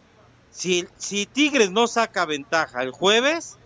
[0.52, 3.58] Si, si Tigres no saca ventaja el jueves,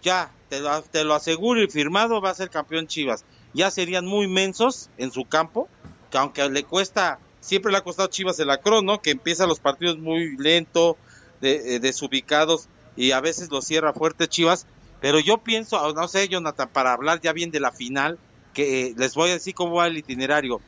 [0.00, 3.26] ya, te lo, te lo aseguro y firmado, va a ser campeón Chivas.
[3.52, 5.68] Ya serían muy mensos en su campo,
[6.10, 9.00] que aunque le cuesta, siempre le ha costado Chivas el acron, ¿no?
[9.00, 10.96] Que empieza los partidos muy lento,
[11.40, 14.66] de, eh, desubicados y a veces lo cierra fuerte Chivas,
[15.00, 18.18] pero yo pienso, no sé, Jonathan, para hablar ya bien de la final,
[18.52, 20.60] que eh, les voy a decir cómo va el itinerario.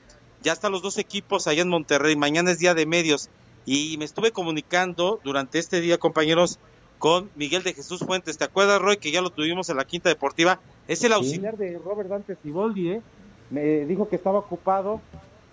[0.43, 3.29] Ya están los dos equipos allá en Monterrey, mañana es día de medios
[3.65, 6.59] y me estuve comunicando durante este día, compañeros,
[6.99, 8.39] con Miguel de Jesús Fuentes.
[8.39, 10.61] ¿Te acuerdas, Roy, que ya lo tuvimos en la Quinta Deportiva?
[10.89, 13.03] Es el auxiliar de Robert Dante Siboldi, ¿eh?
[13.51, 15.01] Me dijo que estaba ocupado,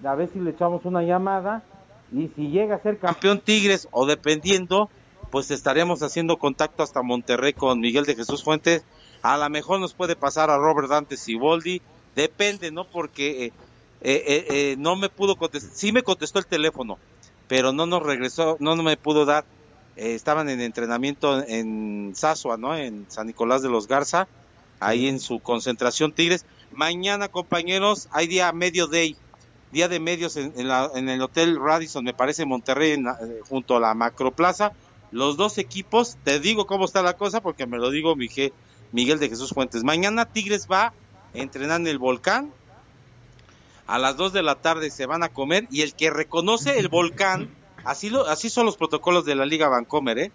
[0.03, 1.63] a ver si le echamos una llamada
[2.11, 4.89] y si llega a ser campeón Tigres o dependiendo,
[5.29, 8.83] pues estaríamos haciendo contacto hasta Monterrey con Miguel de Jesús Fuentes.
[9.21, 11.81] A lo mejor nos puede pasar a Robert Dante Siboldi,
[12.15, 12.85] depende, ¿no?
[12.85, 13.51] Porque eh,
[14.01, 16.97] eh, eh, no me pudo contestar, sí me contestó el teléfono,
[17.47, 19.43] pero no nos regresó, no, no me pudo dar.
[19.95, 22.75] estaban en entrenamiento en Sasua, ¿no?
[22.75, 24.27] En San Nicolás de los Garza,
[24.79, 26.45] ahí en su concentración Tigres.
[26.71, 29.17] Mañana, compañeros, hay día medio day,
[29.71, 33.01] día de medios en, en, el Hotel Radisson, me parece, Monterrey,
[33.47, 34.73] junto a la Macroplaza
[35.11, 39.29] los dos equipos, te digo cómo está la cosa porque me lo digo Miguel de
[39.29, 39.83] Jesús Fuentes.
[39.83, 40.93] Mañana Tigres va a
[41.33, 42.51] entrenar en el volcán.
[43.87, 46.89] A las 2 de la tarde se van a comer y el que reconoce el
[46.89, 47.49] volcán,
[47.83, 50.31] así, lo, así son los protocolos de la Liga Vancomer, ¿eh?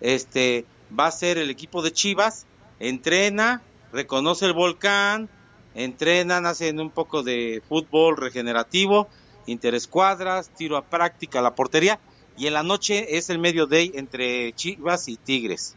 [0.00, 0.64] este,
[0.98, 2.46] va a ser el equipo de Chivas,
[2.80, 5.30] entrena, reconoce el volcán,
[5.74, 9.08] entrenan, hacen un poco de fútbol regenerativo,
[9.46, 11.98] interescuadras, tiro a práctica, la portería
[12.36, 15.76] y en la noche es el medio day entre Chivas y Tigres.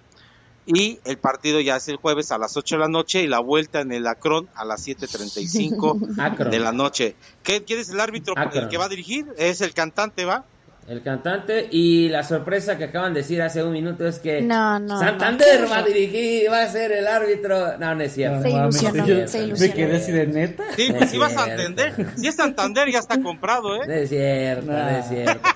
[0.65, 3.41] Y el partido ya es el jueves a las 8 de la noche y la
[3.41, 7.15] vuelta en el Acron a las 7.35 de la noche.
[7.43, 9.25] ¿Qué, ¿Quién es el árbitro el que va a dirigir?
[9.37, 10.45] Es el cantante, ¿va?
[10.85, 14.79] El cantante y la sorpresa que acaban de decir hace un minuto es que no,
[14.99, 17.77] Santander va a dirigir, va a ser el árbitro.
[17.77, 18.41] No, no es cierto.
[18.41, 19.59] Se ilusionó, se ilusionó.
[19.59, 20.63] Me quedé así de neta.
[20.75, 21.93] Sí, pues si va a Santander.
[22.17, 23.87] Si es Santander ya está comprado, ¿eh?
[23.87, 25.49] No es cierto, no es cierto.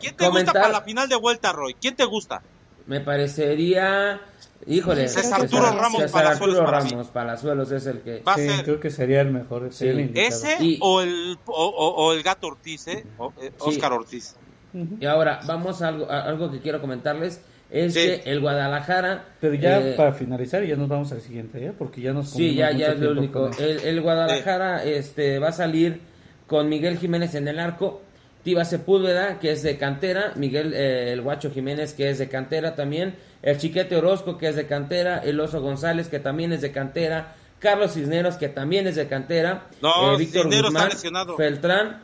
[0.00, 1.74] ¿Quién te gusta para la final de vuelta, Roy?
[1.74, 2.40] ¿Quién te gusta?
[2.86, 4.20] Me parecería.
[4.66, 8.22] Híjole, César Arturo Ramos César Arturo Ramos Palazuelos es el que.
[8.26, 9.66] Va sí, creo que sería el mejor.
[9.66, 13.04] Ese o, el, o, el gato Ortiz, ¿eh?
[13.58, 14.34] Oscar Ortiz.
[15.00, 17.42] Y ahora, vamos a algo, algo que quiero comentarles.
[17.70, 19.24] Es que el Guadalajara.
[19.40, 21.72] Pero ya eh, para finalizar, ya nos vamos al siguiente, ¿ya?
[21.72, 22.30] Porque ya nos.
[22.30, 23.50] Sí, ya, ya es lo único.
[23.58, 26.00] El, el, Guadalajara este, va a salir
[26.46, 28.02] con Miguel Jiménez en el arco
[28.46, 32.76] Tiva Sepúlveda, que es de cantera, Miguel eh, el Guacho Jiménez, que es de cantera
[32.76, 36.70] también, el Chiquete Orozco, que es de cantera, el Oso González, que también es de
[36.70, 40.90] cantera, Carlos Cisneros, que también es de cantera, no, eh, Víctor Guzmán,
[41.36, 42.02] Feltrán,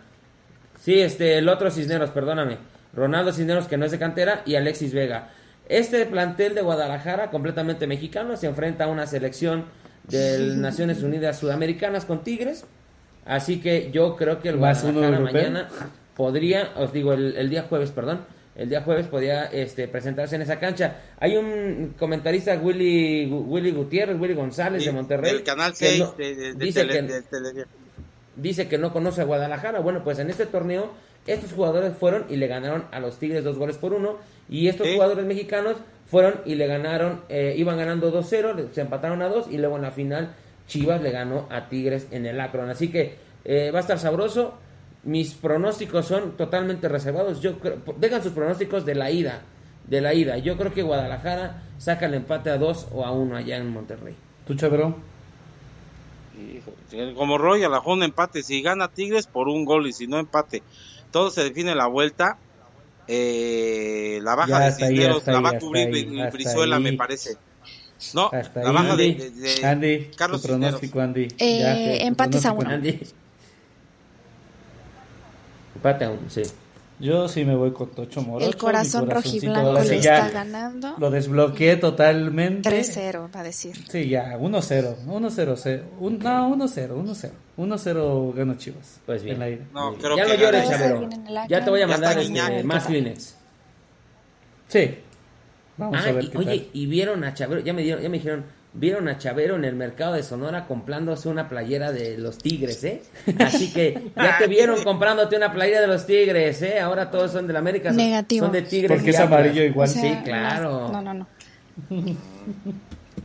[0.83, 2.59] sí, este, el otro Cisneros, perdóname,
[2.95, 5.31] Ronaldo Cisneros, que no es de cantera, y Alexis Vega.
[5.69, 9.67] Este plantel de Guadalajara, completamente mexicano, se enfrenta a una selección
[10.09, 12.65] de Naciones Unidas Sudamericanas con Tigres.
[13.25, 15.69] Así que yo creo que el Guadalajara mañana
[16.17, 20.59] podría, os digo, el, día jueves, perdón, el día jueves podía este, presentarse en esa
[20.59, 20.97] cancha.
[21.19, 25.33] Hay un comentarista, Willy, Willy Gutiérrez, Willy González de Monterrey.
[25.33, 26.05] Del Canal 6
[26.57, 27.23] dice, que,
[28.37, 29.81] dice que no conoce a Guadalajara.
[29.81, 30.91] Bueno, pues en este torneo
[31.27, 34.17] estos jugadores fueron y le ganaron a los Tigres dos goles por uno.
[34.49, 39.29] Y estos jugadores mexicanos fueron y le ganaron, eh, iban ganando 2-0, se empataron a
[39.29, 40.35] 2 y luego en la final
[40.67, 42.69] Chivas le ganó a Tigres en el Akron.
[42.71, 44.55] Así que eh, va a estar sabroso
[45.05, 47.41] mis pronósticos son totalmente reservados.
[47.41, 49.41] Yo creo, dejan sus pronósticos de la ida,
[49.89, 50.39] de la ida.
[50.39, 54.15] Yo creo que Guadalajara saca el empate a dos o a uno allá en Monterrey.
[54.47, 54.97] ¿Tú, Chavero?
[57.15, 58.43] Como Roy, a la un empate.
[58.43, 59.87] Si gana Tigres, por un gol.
[59.87, 60.63] Y si no, empate.
[61.11, 62.39] Todo se define la vuelta.
[63.09, 67.37] Eh, la baja de Cisneros la va a cubrir Brizuela, me parece.
[68.15, 71.29] No, la baja de, Andy, Carlos pronóstico, Andy.
[71.39, 72.71] Eh, empates a uno.
[75.75, 76.43] Empate aún, sí.
[77.03, 78.49] Yo sí me voy con Tocho Morocho.
[78.49, 80.95] El corazón rojiblanco le está ganando.
[80.99, 82.71] Lo desbloqueé totalmente.
[82.71, 83.77] 3-0, va a decir.
[83.91, 85.05] Sí, ya, 1-0.
[85.05, 85.83] 1-0.
[85.99, 87.31] Un, no, 1-0, 1-0.
[87.59, 89.01] 1-0 gana Chivas.
[89.05, 89.69] Pues bien.
[89.73, 91.09] No, creo ya que lo llores, Chavero.
[91.49, 93.35] Ya te voy a mandar este, más Kleenex.
[94.69, 94.99] Sí.
[95.77, 96.25] Vamos ah, a ver.
[96.25, 99.57] Y, oye, y vieron a Chavero, ya me, dieron, ya me dijeron, vieron a Chavero
[99.57, 103.03] en el mercado de Sonora comprándose una playera de los Tigres, ¿eh?
[103.39, 106.81] Así que ya te vieron comprándote una playera de los Tigres, ¿eh?
[106.81, 107.91] Ahora todos son de la América.
[107.91, 108.47] Son, Negativo.
[108.47, 108.97] Son de Tigres.
[108.97, 109.89] Porque es amarillo igual.
[109.89, 110.91] sí, claro.
[110.91, 111.27] No, no, no.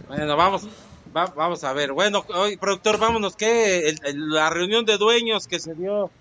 [0.08, 0.68] bueno, vamos.
[1.14, 1.94] vamos a ver.
[1.94, 3.36] Bueno, hoy, productor, vámonos.
[3.36, 3.96] ¿Qué?
[4.14, 6.12] la reunión de dueños que se dio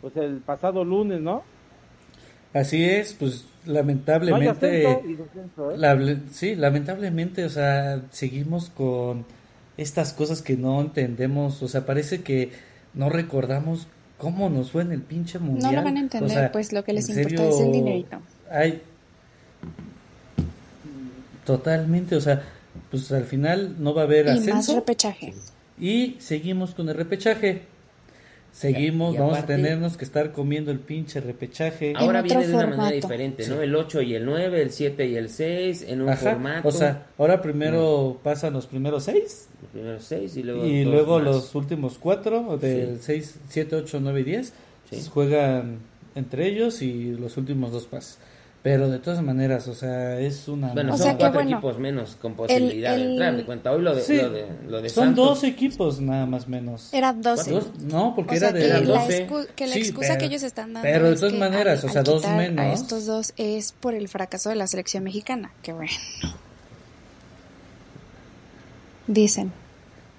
[0.00, 1.44] pues el pasado lunes, ¿no?
[2.52, 6.18] Así es, pues lamentablemente, ¿eh?
[6.30, 9.24] sí, lamentablemente, o sea, seguimos con
[9.76, 12.52] estas cosas que no entendemos, o sea, parece que
[12.94, 13.86] no recordamos
[14.18, 15.72] cómo nos fue en el pinche mundial.
[15.72, 18.18] No lo van a entender, pues lo que les importa es el dinerito.
[18.50, 18.82] Hay
[21.44, 22.42] totalmente, o sea,
[22.90, 25.34] pues al final no va a haber y Más repechaje.
[25.78, 27.62] Y seguimos con el repechaje.
[28.54, 31.92] Seguimos, vamos a tenernos que estar comiendo el pinche repechaje.
[31.96, 33.60] Ahora viene de una manera diferente, ¿no?
[33.60, 36.68] El 8 y el 9, el 7 y el 6, en un formato.
[36.68, 39.48] O sea, ahora primero pasan los primeros 6.
[39.60, 40.66] Los primeros 6 y luego.
[40.66, 44.52] Y luego los últimos 4, del 6, 7, 8, 9 y 10.
[45.10, 45.78] Juegan
[46.14, 48.18] entre ellos y los últimos dos pasos.
[48.64, 50.72] Pero de todas maneras, o sea, es una...
[50.72, 53.36] Bueno, son cuatro equipos menos con posibilidad de entrar.
[53.36, 56.88] De cuenta, hoy lo de, lo de, Son dos equipos nada más menos.
[56.94, 57.60] Era 12.
[57.82, 58.60] No, porque era de...
[58.62, 59.06] Que, la,
[59.54, 62.58] que la excusa que ellos están dando Pero de todas maneras, o sea, dos menos...
[62.58, 65.52] A estos dos es por el fracaso de la selección mexicana.
[65.60, 65.92] Qué bueno.
[69.06, 69.52] Dicen.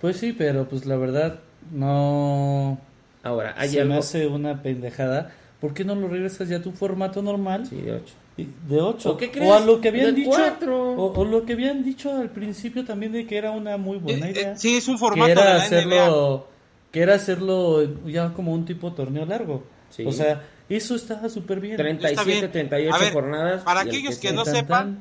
[0.01, 1.39] Pues sí, pero pues la verdad
[1.71, 2.77] no...
[3.23, 5.31] Ahora, hay Se me hace una pendejada.
[5.59, 7.65] ¿Por qué no lo regresas ya a tu formato normal?
[7.65, 11.83] Sí, de ocho de 8 o, a lo que habían dicho o, lo que habían
[11.83, 14.51] dicho al principio también de que era una muy buena eh, idea.
[14.51, 16.47] eh, sí es un formato que era hacerlo
[16.91, 19.63] que era hacerlo ya como un tipo torneo largo.
[20.05, 21.77] O sea eso estaba súper bien.
[21.77, 24.99] 37 38 jornadas para aquellos que, no sepan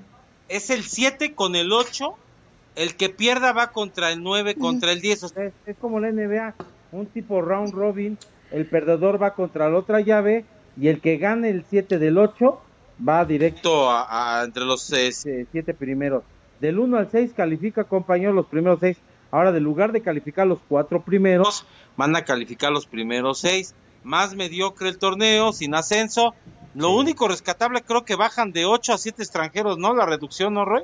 [0.49, 2.15] es el 7 con el 8
[2.77, 5.35] el que pierda va contra el 9 contra el 10 es,
[5.67, 6.55] es como la NBA
[6.93, 8.19] un tipo round robin
[8.51, 10.45] el perdedor va contra la otra llave
[10.79, 12.61] y el que gane el 7 del 8
[13.07, 16.23] va directo a, entre los siete primeros.
[16.61, 18.97] Del 1 al 6 califica, compañero, los primeros seis.
[19.31, 23.75] Ahora, de lugar de calificar los cuatro primeros, van a calificar los primeros seis.
[24.05, 26.35] Más mediocre el torneo, sin ascenso.
[26.75, 29.95] Lo único rescatable creo que bajan de 8 a 7 extranjeros, ¿no?
[29.95, 30.83] La reducción, ¿no, Roy?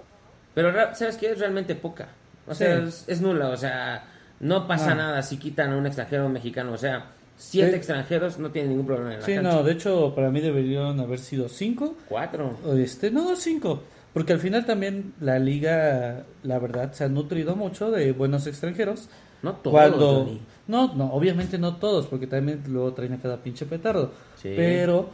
[0.55, 1.33] Pero, ¿sabes qué?
[1.33, 2.09] Es realmente poca.
[2.47, 3.49] O sea, es, nula.
[3.49, 4.05] O sea,
[4.41, 4.95] no pasa ah.
[4.95, 6.73] nada si quitan a un extranjero mexicano.
[6.73, 7.07] O sea,
[7.41, 11.01] siete extranjeros no tienen ningún problema en la sí, no, de hecho, para mí deberían
[11.01, 11.97] haber sido cinco.
[12.09, 12.59] Cuatro.
[12.77, 13.83] Este, no, cinco.
[14.13, 19.09] Porque al final también la liga, la verdad, se ha nutrido mucho de buenos extranjeros.
[19.43, 20.39] No todos.
[20.67, 24.13] no, no, obviamente no todos, porque también luego traen a cada pinche petardo.
[24.43, 25.09] Pero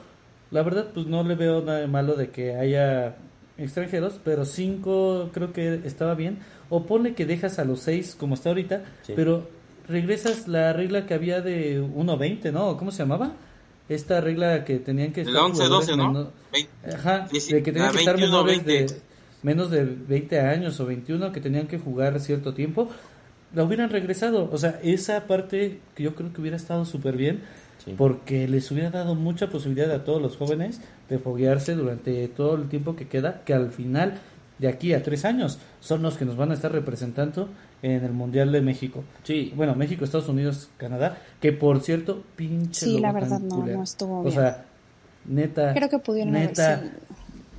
[0.50, 3.16] la verdad, pues no le veo nada de malo de que haya
[3.56, 6.38] extranjeros, pero cinco creo que estaba bien.
[6.70, 8.82] O pone que dejas a los seis como está ahorita,
[9.14, 9.46] pero
[9.88, 12.77] regresas la regla que había de 1.20, ¿no?
[12.77, 13.33] ¿Cómo se llamaba?
[13.88, 15.37] Esta regla que tenían que estar...
[15.37, 16.31] 11-12, ¿no?
[16.92, 18.87] Ajá, de que tenían que estar menores de...
[19.42, 22.88] Menos de 20 años o 21 que tenían que jugar cierto tiempo,
[23.55, 24.49] la hubieran regresado.
[24.51, 27.42] O sea, esa parte que yo creo que hubiera estado súper bien,
[27.96, 32.68] porque les hubiera dado mucha posibilidad a todos los jóvenes de foguearse durante todo el
[32.68, 34.18] tiempo que queda, que al final,
[34.59, 37.49] de aquí a tres años, son los que nos van a estar representando
[37.82, 39.04] en el Mundial de México.
[39.22, 39.52] Sí.
[39.54, 44.22] Bueno, México, Estados Unidos, Canadá, que por cierto, pinche Sí, la verdad no, no estuvo
[44.22, 44.32] bien.
[44.32, 44.64] O sea,
[45.26, 45.74] neta.
[45.74, 46.82] Creo que pudieron neta,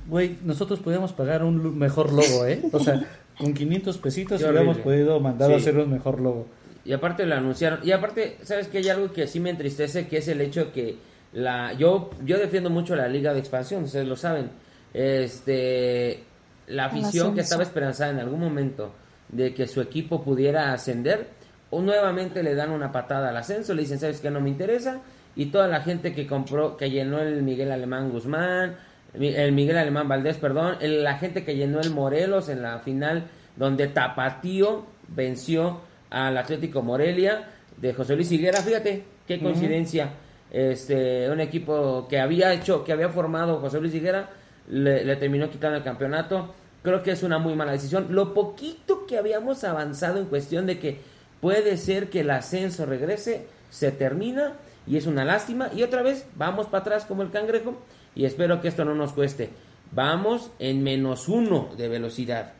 [0.08, 2.62] Güey, nosotros podíamos pagar un mejor logo, ¿eh?
[2.72, 3.06] O sea,
[3.38, 6.46] con 500 pesitos hubiéramos podido mandar a hacer un mejor logo.
[6.84, 7.80] Y aparte lo anunciaron.
[7.86, 10.96] Y aparte, ¿sabes que Hay algo que sí me entristece, que es el hecho que
[11.34, 14.48] la yo yo defiendo mucho la Liga de Expansión, ustedes lo saben.
[14.94, 16.24] Este
[16.68, 18.92] la afición que estaba esperanzada en algún momento
[19.28, 21.28] de que su equipo pudiera ascender,
[21.70, 24.30] o nuevamente le dan una patada al ascenso, le dicen, ¿sabes qué?
[24.30, 25.00] No me interesa,
[25.36, 28.76] y toda la gente que compró, que llenó el Miguel Alemán Guzmán,
[29.14, 33.24] el Miguel Alemán Valdés, perdón, la gente que llenó el Morelos en la final,
[33.56, 40.10] donde Tapatío venció al Atlético Morelia de José Luis Higuera, fíjate, qué coincidencia,
[40.50, 44.30] este, un equipo que había hecho, que había formado José Luis Higuera,
[44.68, 48.08] le, le terminó quitando el campeonato, creo que es una muy mala decisión.
[48.10, 51.00] Lo poquito que habíamos avanzado en cuestión de que
[51.40, 54.54] puede ser que el ascenso regrese, se termina
[54.86, 55.70] y es una lástima.
[55.74, 57.76] Y otra vez vamos para atrás como el cangrejo
[58.14, 59.50] y espero que esto no nos cueste.
[59.92, 62.52] Vamos en menos uno de velocidad.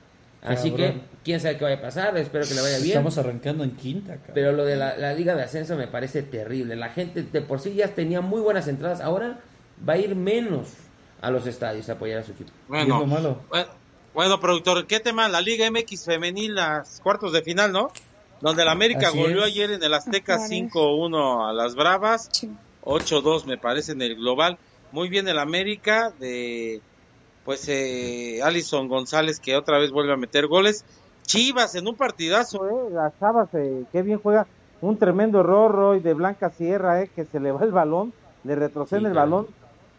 [0.42, 2.90] Así que, quién sabe qué vaya a pasar, espero que le vaya bien.
[2.90, 6.76] Estamos arrancando en quinta, Pero lo de la, Liga de Ascenso me parece terrible.
[6.76, 9.40] La gente de por sí ya tenía muy buenas entradas, ahora
[9.86, 10.74] va a ir menos
[11.20, 12.50] a los estadios a apoyar a su equipo.
[12.68, 13.40] Bueno, malo?
[13.48, 13.68] bueno,
[14.40, 15.28] productor, ¿qué tema?
[15.28, 17.90] La Liga MX femenil, las cuartos de final, ¿no?
[18.40, 22.28] Donde el América volvió ayer en el Azteca 5-1 a las Bravas,
[22.84, 24.58] 8-2 me parece en el global.
[24.90, 26.80] Muy bien el América de
[27.44, 30.84] pues eh, Alison González que otra vez vuelve a meter goles.
[31.22, 34.46] Chivas en un partidazo, eh, las Chavas, eh, qué bien juega.
[34.80, 38.12] Un tremendo error, Roy, de Blanca Sierra, eh, que se le va el balón,
[38.44, 39.46] le retrocede el balón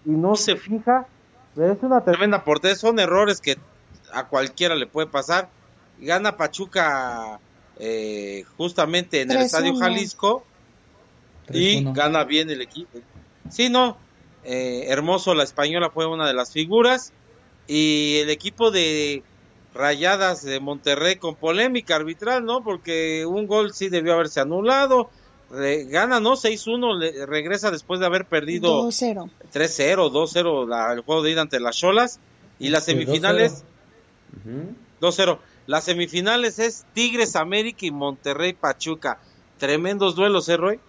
[0.06, 1.06] y no se fija.
[1.56, 3.58] Es una tremenda portería, son errores que
[4.14, 5.50] a cualquiera le puede pasar.
[6.00, 7.40] Gana Pachuca
[7.78, 10.46] eh, justamente en el Estadio Jalisco
[11.52, 13.00] y gana bien el equipo.
[13.50, 13.98] Sí, no,
[14.44, 17.14] eh, hermoso, la española fue una de las figuras
[17.68, 19.24] y el equipo de
[19.74, 22.64] Rayadas de Monterrey con polémica arbitral, ¿no?
[22.64, 25.10] Porque un gol sí debió haberse anulado.
[25.52, 26.34] gana, ¿no?
[26.34, 31.78] 6-1, regresa después de haber perdido 2-0, 3-0, 2-0 el juego de ida ante las
[31.78, 32.20] Cholas.
[32.62, 33.64] Y las semifinales,
[35.02, 35.40] 2-0.
[35.68, 39.20] Las semifinales es Tigres América y Monterrey Pachuca.
[39.58, 40.80] Tremendos duelos, ¿eh, Roy?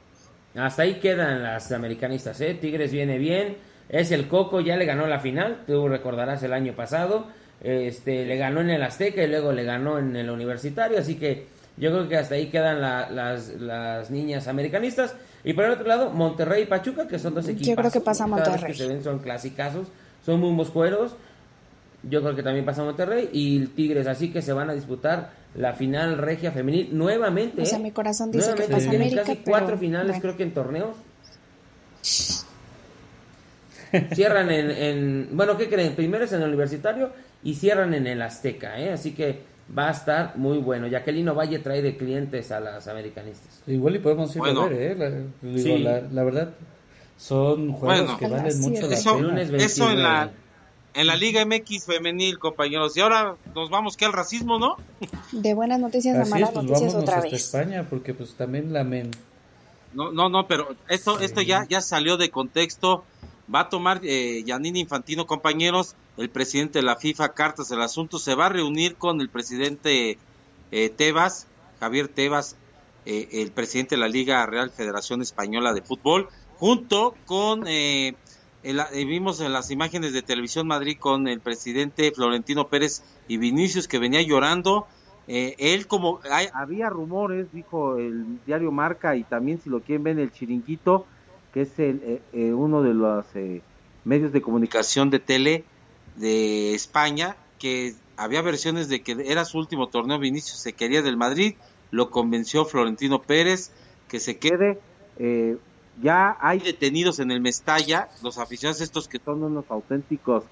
[0.55, 2.55] Hasta ahí quedan las americanistas, ¿eh?
[2.55, 6.75] Tigres viene bien es el Coco, ya le ganó la final, tú recordarás el año
[6.75, 7.27] pasado,
[7.61, 11.47] este, le ganó en el Azteca y luego le ganó en el Universitario, así que
[11.77, 15.17] yo creo que hasta ahí quedan las, las, niñas americanistas.
[15.43, 17.69] Y por el otro lado, Monterrey y Pachuca, que son dos equipos.
[17.69, 18.73] Yo creo que pasa Monterrey.
[18.73, 19.89] que se ven son clasicazos,
[20.25, 21.17] son muy moscueros.
[22.03, 25.75] Yo creo que también pasa Monterrey y Tigres, así que se van a disputar la
[25.75, 27.63] final regia femenil nuevamente.
[27.63, 27.83] O sea, ¿eh?
[27.83, 30.97] mi corazón dice que pasa América, casi cuatro finales, creo que en torneos.
[34.15, 35.95] Cierran en, bueno, ¿qué creen?
[35.95, 37.11] Primero es en el universitario
[37.43, 38.93] y cierran en el Azteca, ¿eh?
[38.93, 39.41] Así que
[39.77, 40.87] va a estar muy bueno.
[40.87, 43.63] Jacqueline Valle trae de clientes a las americanistas.
[43.67, 44.95] Igual y podemos ir a ver, ¿eh?
[45.81, 46.51] La, la, verdad,
[47.17, 49.43] son juegos que valen mucho la eso, pena.
[49.43, 50.31] Eso en la,
[50.95, 52.97] en la Liga MX femenil, compañeros.
[52.97, 54.77] Y ahora nos vamos que al racismo, ¿no?
[55.33, 57.33] De buenas noticias a malas pues noticias otra vez.
[57.33, 59.11] España, porque pues también la men...
[59.93, 63.05] No, no, no, pero esto, esto ya, ya salió de contexto
[63.53, 68.35] va a tomar eh, Infantino, compañeros, el presidente de la FIFA, cartas del asunto, se
[68.35, 70.19] va a reunir con el presidente
[70.71, 71.47] eh, Tebas,
[71.81, 72.57] Javier Tebas,
[73.07, 76.29] eh, el presidente de la Liga Real Federación Española de Fútbol,
[76.59, 78.15] junto con, eh,
[78.63, 83.99] vimos en las imágenes de Televisión Madrid con el presidente Florentino Pérez y Vinicius que
[83.99, 84.87] venía llorando.
[85.27, 86.21] él como
[86.53, 91.07] había rumores, dijo el diario Marca y también si lo quieren ver el chiringuito,
[91.53, 93.63] que es el, eh, eh, uno de los eh,
[94.05, 95.65] medios de comunicación de tele
[96.17, 101.17] de España, que había versiones de que era su último torneo, Vinicius se quería del
[101.17, 101.55] Madrid,
[101.91, 103.73] lo convenció Florentino Pérez
[104.09, 104.79] que se quede.
[106.03, 110.45] Ya hay detenidos en el Mestalla, los aficionados estos que son unos auténticos,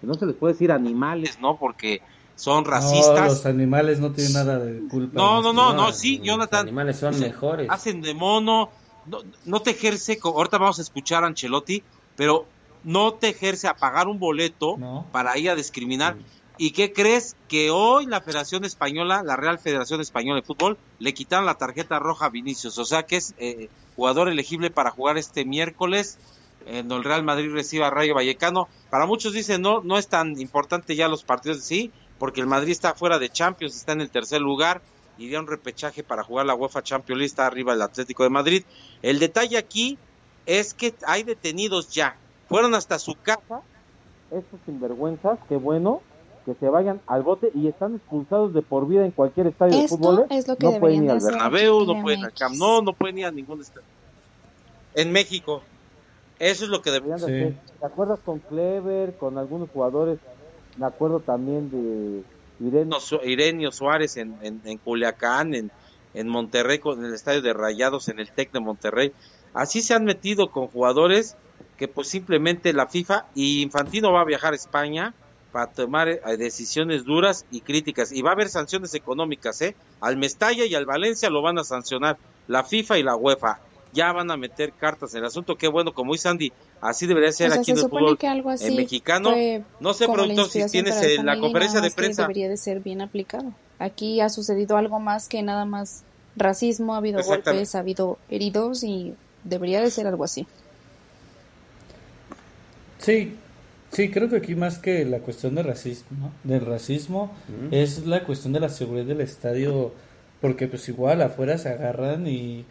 [0.00, 1.56] que no se les puede decir animales, ¿no?
[1.56, 2.02] Porque
[2.34, 3.28] son racistas.
[3.28, 5.18] los animales no tienen nada de culpa.
[5.18, 6.66] No, no, no, no, sí, Jonathan.
[6.66, 7.68] Los animales son mejores.
[7.70, 8.70] Hacen de mono,
[9.44, 11.82] no, te ejerce, ahorita vamos a escuchar a Ancelotti,
[12.16, 12.46] pero
[12.84, 14.76] no te ejerce a pagar un boleto
[15.12, 16.16] para ir a discriminar.
[16.58, 17.36] ¿Y qué crees?
[17.48, 21.98] Que hoy la Federación Española, la Real Federación Española de Fútbol, le quitaron la tarjeta
[21.98, 22.78] roja a Vinicius.
[22.78, 26.18] O sea que es eh, jugador elegible para jugar este miércoles
[26.66, 28.68] en el Real Madrid reciba a Rayo Vallecano.
[28.90, 32.46] Para muchos dicen no, no es tan importante ya los partidos de sí, porque el
[32.46, 34.82] Madrid está fuera de Champions, está en el tercer lugar
[35.18, 38.64] iría un repechaje para jugar la UEFA Champions League, está arriba el Atlético de Madrid.
[39.02, 39.98] El detalle aquí
[40.46, 42.16] es que hay detenidos ya,
[42.48, 43.60] fueron hasta su casa.
[44.30, 46.02] Estos sinvergüenzas, qué bueno,
[46.48, 49.86] que se vayan al bote y están expulsados de por vida en cualquier estadio de
[49.86, 50.20] fútbol.
[50.20, 50.38] ¿eh?
[50.38, 53.18] Es lo que no pueden ir al Bernabéu, no pueden al Camp Nou, no pueden
[53.18, 53.86] ir a ningún estadio.
[54.94, 55.62] En México.
[56.38, 57.54] Eso es lo que deberían hacer.
[57.80, 60.20] ¿Te acuerdas con Clever, con algunos jugadores?
[60.78, 62.22] Me acuerdo también de
[63.24, 65.70] Irenio, Suárez en, en, Culiacán, en,
[66.14, 69.12] en Monterrey, con el estadio de Rayados, en el TEC de Monterrey.
[69.52, 71.36] Así se han metido con jugadores
[71.76, 75.14] que pues simplemente la FIFA y Infantino va a viajar a España
[75.52, 78.12] para tomar eh, decisiones duras y críticas.
[78.12, 79.74] Y va a haber sanciones económicas, ¿eh?
[80.00, 83.60] Al Mestalla y al Valencia lo van a sancionar la FIFA y la UEFA
[83.92, 85.56] ya van a meter cartas en el asunto.
[85.56, 89.34] Qué bueno, como dice Andy, así debería ser aquí en el fútbol en mexicano.
[89.80, 92.22] No sé, productor, si tienes la conferencia de prensa.
[92.22, 93.52] debería de ser bien aplicado.
[93.78, 96.02] Aquí ha sucedido algo más que nada más
[96.36, 100.46] racismo, ha habido golpes, ha habido heridos y debería de ser algo así.
[102.98, 103.36] Sí,
[103.92, 107.32] Sí, creo que aquí más que la cuestión de racismo, del racismo,
[107.70, 109.92] es la cuestión de la seguridad del estadio,
[110.40, 112.64] porque pues igual afuera se agarran y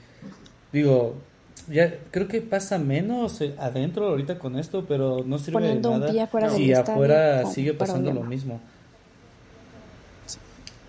[0.71, 1.15] digo,
[1.69, 6.11] ya creo que pasa menos eh, adentro ahorita con esto, pero no sirve de nada
[6.49, 8.61] si afuera sigue pasando lo mismo.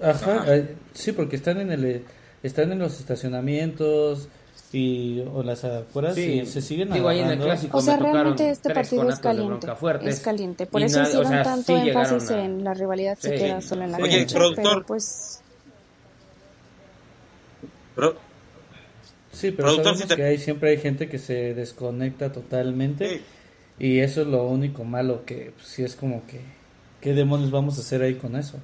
[0.01, 2.05] Ajá, eh, sí, porque están en el
[2.43, 4.29] están en los estacionamientos,
[4.73, 8.51] y o las afueras sí, se siguen digo ahí en el clásico o sea realmente
[8.51, 9.67] este partido es caliente
[10.03, 10.67] es caliente.
[10.67, 14.65] por eso hicieron tanto énfasis en la rivalidad se queda solo en la Oye, productor.
[14.65, 15.43] Pero pues
[19.33, 23.23] sí pero sabemos que hay siempre hay gente que se desconecta totalmente
[23.79, 26.41] y eso es lo único malo que pues, sí es como que
[27.01, 28.59] qué demonios vamos a hacer ahí con eso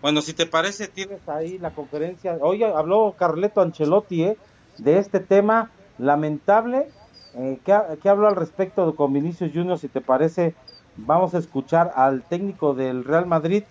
[0.00, 2.38] bueno si te parece tienes ahí la conferencia.
[2.40, 4.36] Oye habló Carleto Ancelotti eh
[4.78, 6.88] de este tema lamentable.
[7.34, 9.78] Eh, ¿qué, hablo al respecto con Vinicius Junior?
[9.78, 10.54] Si te parece,
[10.96, 13.64] vamos a escuchar al técnico del Real Madrid,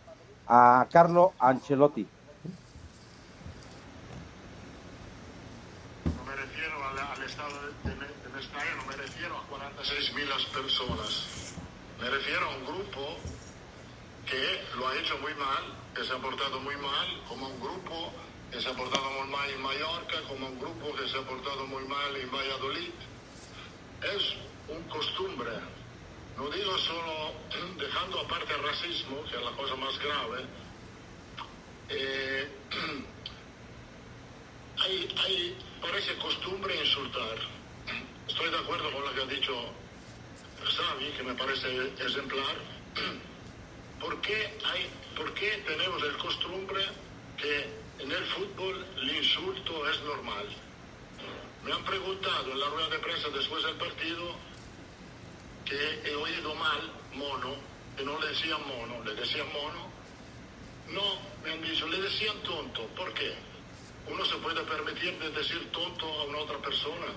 [0.47, 2.08] a Carlo Ancelotti.
[6.05, 7.49] No me refiero al, estado
[7.84, 9.41] de, de, no me refiero a
[9.82, 11.55] 46.000 personas.
[11.99, 13.01] Me refiero a un grupo
[14.26, 18.12] que lo ha hecho muy mal, que se ha portado muy mal, como un grupo
[18.52, 21.68] que se ha portado muy mal en Mallorca, como un grupo que se ha portado
[21.68, 22.91] muy mal en Valladolid.
[24.02, 24.36] Es
[24.70, 25.52] un costumbre.
[26.38, 27.34] No digo solo,
[27.78, 30.45] dejando aparte el racismo, que es la cosa más grave,
[31.89, 32.48] eh,
[34.78, 37.38] hay, hay, parece costumbre insultar.
[38.28, 39.54] Estoy de acuerdo con lo que ha dicho
[40.64, 42.56] Xavi, que me parece ejemplar.
[44.00, 46.86] ¿Por qué, hay, ¿Por qué tenemos el costumbre
[47.36, 50.48] que en el fútbol el insulto es normal.
[51.64, 54.36] Me han preguntado en la rueda de prensa después del partido
[55.66, 57.56] que he oído mal mono,
[57.98, 59.88] que no le decían mono, le decían mono.
[60.89, 62.86] No, me han dicho, le decían tonto.
[62.95, 63.34] ¿Por qué?
[64.08, 67.08] Uno se puede permitir de decir tonto a una otra persona.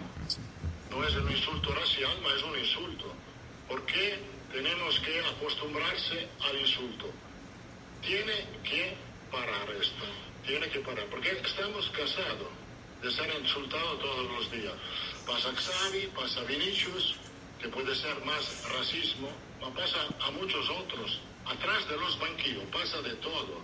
[0.90, 3.14] No es un insulto racial, pero es un insulto.
[3.68, 4.18] ¿Por qué
[4.50, 7.06] tenemos que acostumbrarse al insulto?
[8.02, 8.96] Tiene que
[9.30, 12.48] parar esto tiene que parar, porque estamos cansados
[13.00, 14.74] de ser insultados todos los días.
[15.24, 17.14] Pasa Xavi, pasa Vinicius,
[17.60, 19.30] que puede ser más racismo,
[19.76, 21.20] pasa a muchos otros.
[21.46, 23.62] Atrás de los banquillos pasa de todo.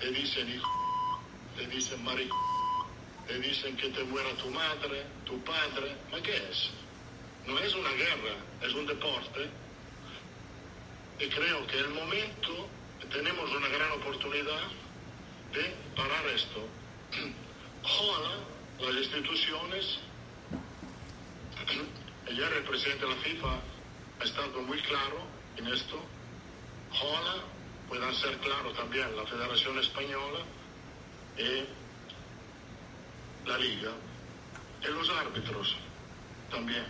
[0.00, 1.22] Te dicen hijo,
[1.56, 2.36] te dicen marico,
[3.28, 5.96] te dicen que te muera tu madre, tu padre.
[6.10, 6.70] ¿Ma qué es?
[7.46, 9.48] No es una guerra, es un deporte.
[11.20, 12.68] Y creo que el momento
[13.12, 14.85] tenemos una gran oportunidad
[15.56, 16.60] de parar esto.
[17.82, 18.36] Ojalá
[18.80, 19.98] las instituciones,
[22.28, 23.60] ayer el presidente de la FIFA
[24.20, 25.18] ha estado muy claro
[25.56, 25.96] en esto,
[26.92, 27.42] ojalá
[27.88, 30.40] puedan ser claros también la Federación Española
[31.38, 31.64] y
[33.48, 33.92] la Liga
[34.82, 35.76] y los árbitros
[36.50, 36.84] también.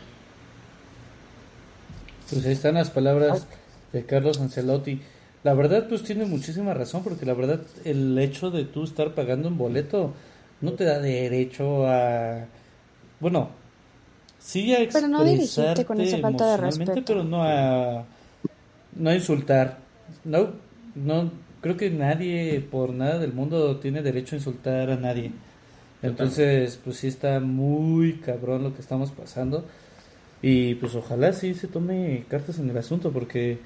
[2.29, 3.47] Pues ahí están las palabras
[3.93, 5.03] de Carlos Ancelotti.
[5.45, 9.49] La verdad, pues tiene muchísima razón, porque la verdad, el hecho de tú estar pagando
[9.49, 10.13] un boleto
[10.61, 12.47] no te da derecho a.
[13.21, 13.51] Bueno,
[14.39, 17.03] sí a expresarte pero no dirigirte con esa falta de respeto.
[17.07, 18.05] pero no a.
[18.97, 19.79] No a insultar.
[20.25, 20.51] No,
[20.95, 21.31] no,
[21.61, 25.33] creo que nadie, por nada del mundo, tiene derecho a insultar a nadie.
[26.03, 29.65] Entonces, pues sí está muy cabrón lo que estamos pasando.
[30.43, 33.59] Y pues ojalá sí se tome cartas en el asunto, porque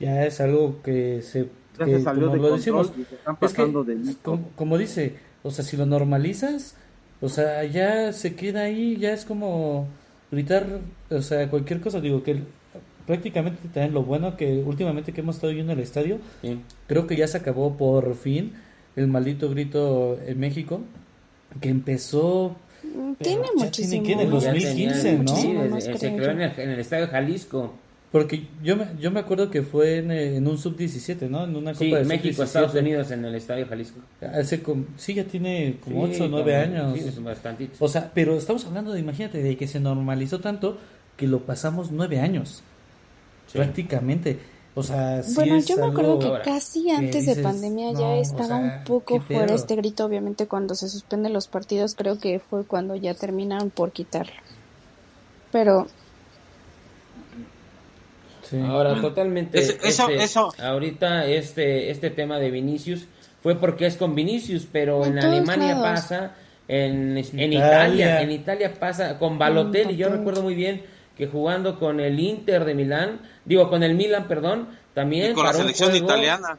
[0.00, 2.92] ya es algo que se que, como lo decimos
[3.40, 3.72] es que,
[4.56, 6.76] como, dice o sea si lo normalizas
[7.20, 9.86] o sea ya se queda ahí ya es como
[10.30, 10.66] gritar
[11.10, 12.42] o sea cualquier cosa digo que
[13.06, 16.18] prácticamente también lo bueno que últimamente que hemos estado yendo al estadio
[16.86, 18.52] creo que ya se acabó por fin
[18.96, 20.80] el maldito grito en México
[21.60, 22.56] que empezó
[23.20, 24.02] tiene muchísimo.
[24.02, 25.56] tiene, en el 2015 no sí,
[25.96, 27.74] se creó en el estadio Jalisco
[28.10, 31.44] porque yo me, yo me acuerdo que fue en, en un sub-17, ¿no?
[31.44, 34.00] En una Copa de México, Estados Unidos, en el Estadio Jalisco.
[34.22, 34.62] Hace
[34.96, 36.98] sí, ya tiene como 8 o 9 años.
[36.98, 40.78] Sí, O sea, pero estamos hablando de, imagínate, de que se normalizó tanto
[41.16, 42.62] que lo pasamos 9 años.
[43.52, 44.38] Prácticamente.
[44.74, 48.84] O sea, sí bueno, yo me acuerdo que casi antes de pandemia ya estaba un
[48.84, 53.12] poco fuera este grito, obviamente cuando se suspenden los partidos, creo que fue cuando ya
[53.12, 54.32] terminaron por quitarlo.
[55.50, 55.88] Pero
[58.66, 59.58] Ahora, totalmente.
[59.58, 60.52] eso, este, eso.
[60.58, 63.06] Ahorita este, este tema de Vinicius
[63.42, 66.34] fue porque es con Vinicius, pero en, Alemania pasa,
[66.66, 68.20] en, en Italia.
[68.20, 69.96] en Italia pasa con Balotelli.
[69.96, 70.82] Yo recuerdo muy bien
[71.16, 75.44] que jugando con el Inter de Milán, digo con el Milan, perdón, también y con
[75.44, 76.58] la selección italiana.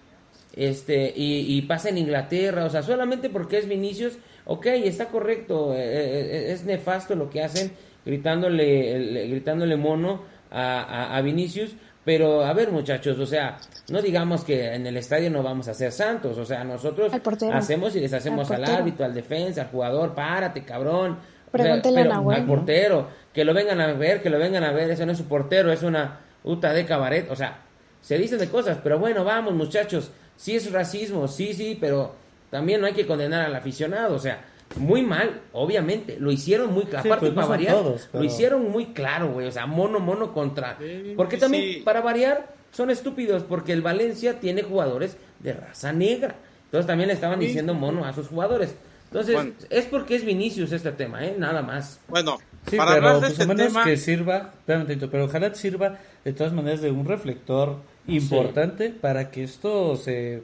[0.56, 5.74] Este, y, y, pasa en Inglaterra, o sea, solamente porque es Vinicius, ok, está correcto,
[5.74, 7.72] eh, eh, es nefasto lo que hacen
[8.06, 11.72] gritándole, gritándole mono a, a, Vinicius,
[12.04, 13.58] pero a ver muchachos, o sea,
[13.90, 17.12] no digamos que en el estadio no vamos a ser santos, o sea, nosotros
[17.54, 21.18] hacemos y deshacemos al, al árbitro, al defensa, al jugador, párate cabrón,
[21.52, 25.14] Pregúntele al portero, que lo vengan a ver, que lo vengan a ver, ese no
[25.14, 27.60] es su portero, es una uta de cabaret, o sea,
[28.02, 32.14] se dicen de cosas, pero bueno, vamos muchachos, sí es racismo, sí, sí, pero
[32.50, 34.42] también no hay que condenar al aficionado, o sea,
[34.78, 37.78] muy mal, obviamente, lo hicieron muy claro, aparte pues para variar,
[38.14, 40.78] lo hicieron muy claro, güey, o sea, mono, mono contra,
[41.16, 46.86] porque también para variar son estúpidos, porque el Valencia tiene jugadores de raza negra, entonces
[46.86, 48.76] también le estaban diciendo mono a sus jugadores,
[49.12, 51.36] entonces, es porque es Vinicius este tema, ¿eh?
[51.36, 52.00] Nada más.
[52.08, 52.38] Bueno,
[52.78, 57.06] para pero pues, este menos que sirva, pero ojalá sirva de todas maneras de un
[57.06, 60.44] reflector importante para que esto se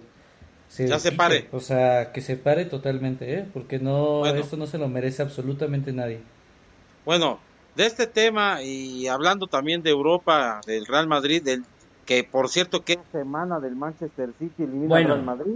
[0.67, 1.47] se ya se pare.
[1.51, 3.45] O sea, que se pare totalmente, ¿eh?
[3.53, 6.21] Porque no esto no se lo merece absolutamente nadie.
[7.05, 7.39] Bueno,
[7.75, 11.63] de este tema y hablando también de Europa, del Real Madrid, del
[12.05, 15.55] que por cierto que semana del Manchester City elimina al Real Madrid.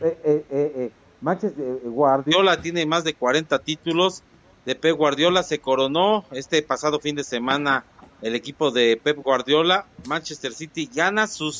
[0.00, 0.90] Eh, eh, eh, eh
[1.20, 4.22] Manchester eh, Guardiola tiene más de 40 títulos.
[4.64, 7.84] De Pep Guardiola se coronó este pasado fin de semana
[8.20, 9.86] el equipo de Pep Guardiola.
[10.06, 11.52] Manchester City gana su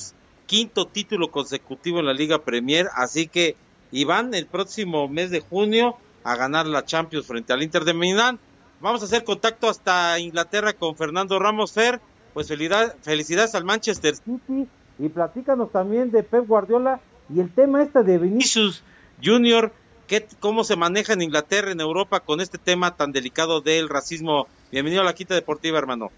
[0.46, 2.88] quinto título consecutivo en la Liga Premier.
[2.94, 3.56] Así que
[4.06, 8.38] van el próximo mes de junio a ganar la Champions frente al Inter de Milán.
[8.80, 12.00] Vamos a hacer contacto hasta Inglaterra con Fernando Ramos Fer.
[12.34, 14.68] Pues felicidades al Manchester City.
[14.98, 17.00] Y platícanos también de Pep Guardiola
[17.34, 18.82] y el tema este de Vinicius
[19.22, 19.72] Junior,
[20.06, 24.46] ¿qué, ¿cómo se maneja en Inglaterra, en Europa, con este tema tan delicado del racismo?
[24.70, 26.10] Bienvenido a la Quinta Deportiva, hermano.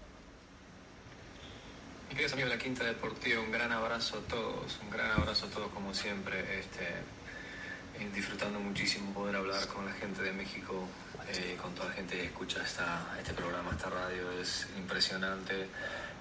[2.19, 5.49] Queridos amigos de la Quinta Deportiva, un gran abrazo a todos, un gran abrazo a
[5.51, 10.85] todos como siempre, este, eh, disfrutando muchísimo poder hablar con la gente de México,
[11.29, 15.67] eh, con toda la gente que escucha esta, este programa, esta radio, es impresionante,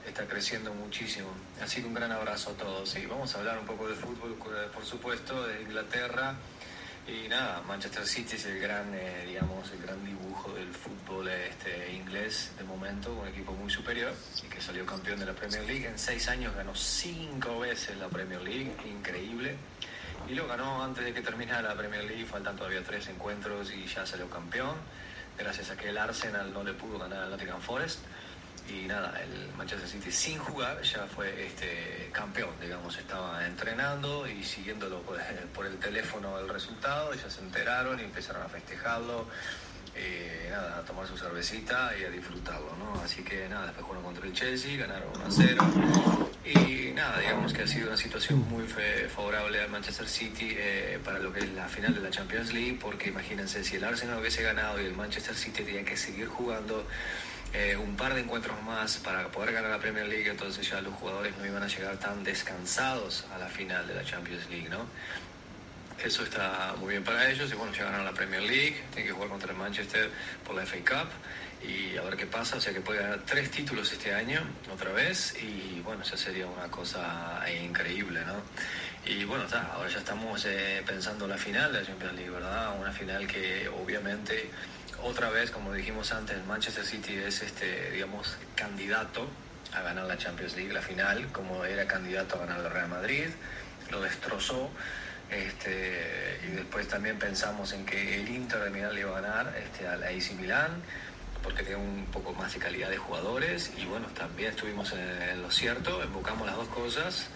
[0.07, 1.31] está creciendo muchísimo.
[1.61, 4.37] Así que un gran abrazo a todos y vamos a hablar un poco de fútbol,
[4.73, 6.37] por supuesto, de Inglaterra.
[7.09, 8.93] Y nada, Manchester City es el gran,
[9.27, 14.13] digamos, el gran dibujo del fútbol este, inglés de momento, un equipo muy superior
[14.45, 15.87] y que salió campeón de la Premier League.
[15.87, 19.57] En seis años ganó cinco veces la Premier League, increíble.
[20.29, 23.87] Y lo ganó antes de que terminara la Premier League, faltan todavía tres encuentros y
[23.87, 24.77] ya salió campeón,
[25.39, 28.01] gracias a que el Arsenal no le pudo ganar al Nottingham Forest
[28.69, 34.43] y nada, el Manchester City sin jugar ya fue este campeón, digamos, estaba entrenando y
[34.45, 35.19] siguiéndolo por,
[35.67, 39.27] el teléfono el resultado, ya se enteraron y empezaron a festejarlo,
[39.95, 43.01] eh, nada, a tomar su cervecita y a disfrutarlo, ¿no?
[43.01, 47.53] Así que nada, después jugaron contra el Chelsea, ganaron 1 a 0 y nada, digamos
[47.53, 51.53] que ha sido una situación muy favorable al Manchester City eh, para lo que es
[51.53, 54.95] la final de la Champions League, porque imagínense si el Arsenal hubiese ganado y el
[54.95, 56.87] Manchester City tenía que seguir jugando
[57.55, 60.95] eh, un par de encuentros más para poder ganar la Premier League, entonces ya los
[60.95, 64.87] jugadores no iban a llegar tan descansados a la final de la Champions League, ¿no?
[66.03, 69.13] Eso está muy bien para ellos y bueno, ya ganaron la Premier League, tienen que
[69.13, 70.11] jugar contra el Manchester
[70.45, 71.09] por la FA Cup
[71.67, 74.41] y a ver qué pasa, o sea que puede ganar tres títulos este año
[74.73, 78.43] otra vez y bueno, ya sería una cosa increíble, ¿no?
[79.11, 82.79] Y bueno, ahora ya estamos eh, pensando la final de la Champions League, ¿verdad?
[82.79, 84.51] Una final que obviamente
[85.03, 89.29] otra vez, como dijimos antes, Manchester City es, este, digamos, candidato
[89.73, 93.27] a ganar la Champions League, la final, como era candidato a ganar el Real Madrid,
[93.91, 94.71] lo destrozó.
[95.31, 99.55] Este, y después también pensamos en que el Inter de Milán le iba a ganar
[99.63, 100.83] este, al AC Milán,
[101.43, 103.71] porque tiene un poco más de calidad de jugadores.
[103.77, 107.29] Y bueno, también estuvimos en lo cierto, invocamos las dos cosas.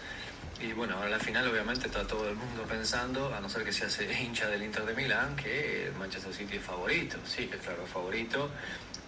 [0.63, 3.73] Y bueno, ahora la final obviamente está todo el mundo pensando, a no ser que
[3.73, 7.19] se hace hincha del Inter de Milán, que Manchester City es favorito.
[7.27, 8.49] Sí, es claro, favorito.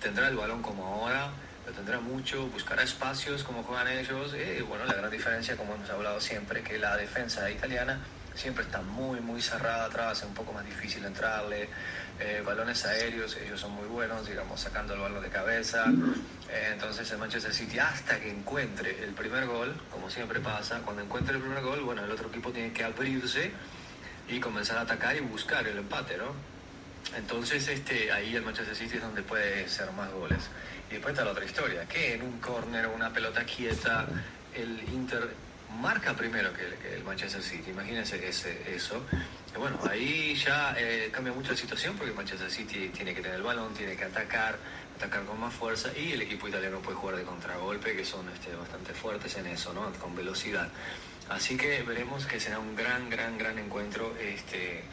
[0.01, 1.31] Tendrá el balón como ahora,
[1.65, 4.35] lo tendrá mucho, buscará espacios como juegan ellos.
[4.35, 8.01] Y bueno, la gran diferencia, como hemos hablado siempre, que la defensa italiana
[8.35, 11.69] siempre está muy, muy cerrada atrás, es un poco más difícil entrarle.
[12.21, 15.87] Eh, balones aéreos, ellos son muy buenos, digamos, sacando el balón de cabeza.
[16.49, 21.03] Eh, entonces el Manchester City, hasta que encuentre el primer gol, como siempre pasa, cuando
[21.03, 23.51] encuentre el primer gol, bueno, el otro equipo tiene que abrirse
[24.29, 26.33] y comenzar a atacar y buscar el empate, ¿no?
[27.17, 30.49] Entonces este, ahí el Manchester City es donde puede ser más goles.
[30.91, 34.07] Y después está la otra historia, que en un córner una pelota quieta,
[34.55, 35.31] el Inter
[35.81, 37.71] marca primero que el, Manchester City.
[37.71, 39.05] Imagínense ese, eso.
[39.59, 43.43] bueno, ahí ya eh, cambia mucho la situación porque Manchester City tiene que tener el
[43.43, 44.59] balón, tiene que atacar,
[44.97, 48.55] atacar con más fuerza y el equipo italiano puede jugar de contragolpe, que son este,
[48.55, 49.93] bastante fuertes en eso, ¿no?
[49.95, 50.69] con velocidad.
[51.29, 54.85] Así que veremos que será un gran, gran, gran encuentro este,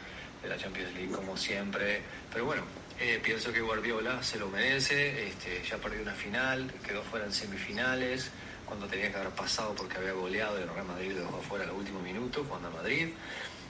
[0.42, 2.02] de la Champions League, como siempre.
[2.32, 2.62] Pero bueno,
[2.98, 7.32] eh, pienso que Guardiola se lo merece, este, ya perdió una final, quedó fuera en
[7.32, 8.30] semifinales,
[8.72, 11.64] cuando tenía que haber pasado porque había goleado y el Real Madrid lo dejó fuera
[11.66, 13.08] el último minuto, cuando a Madrid.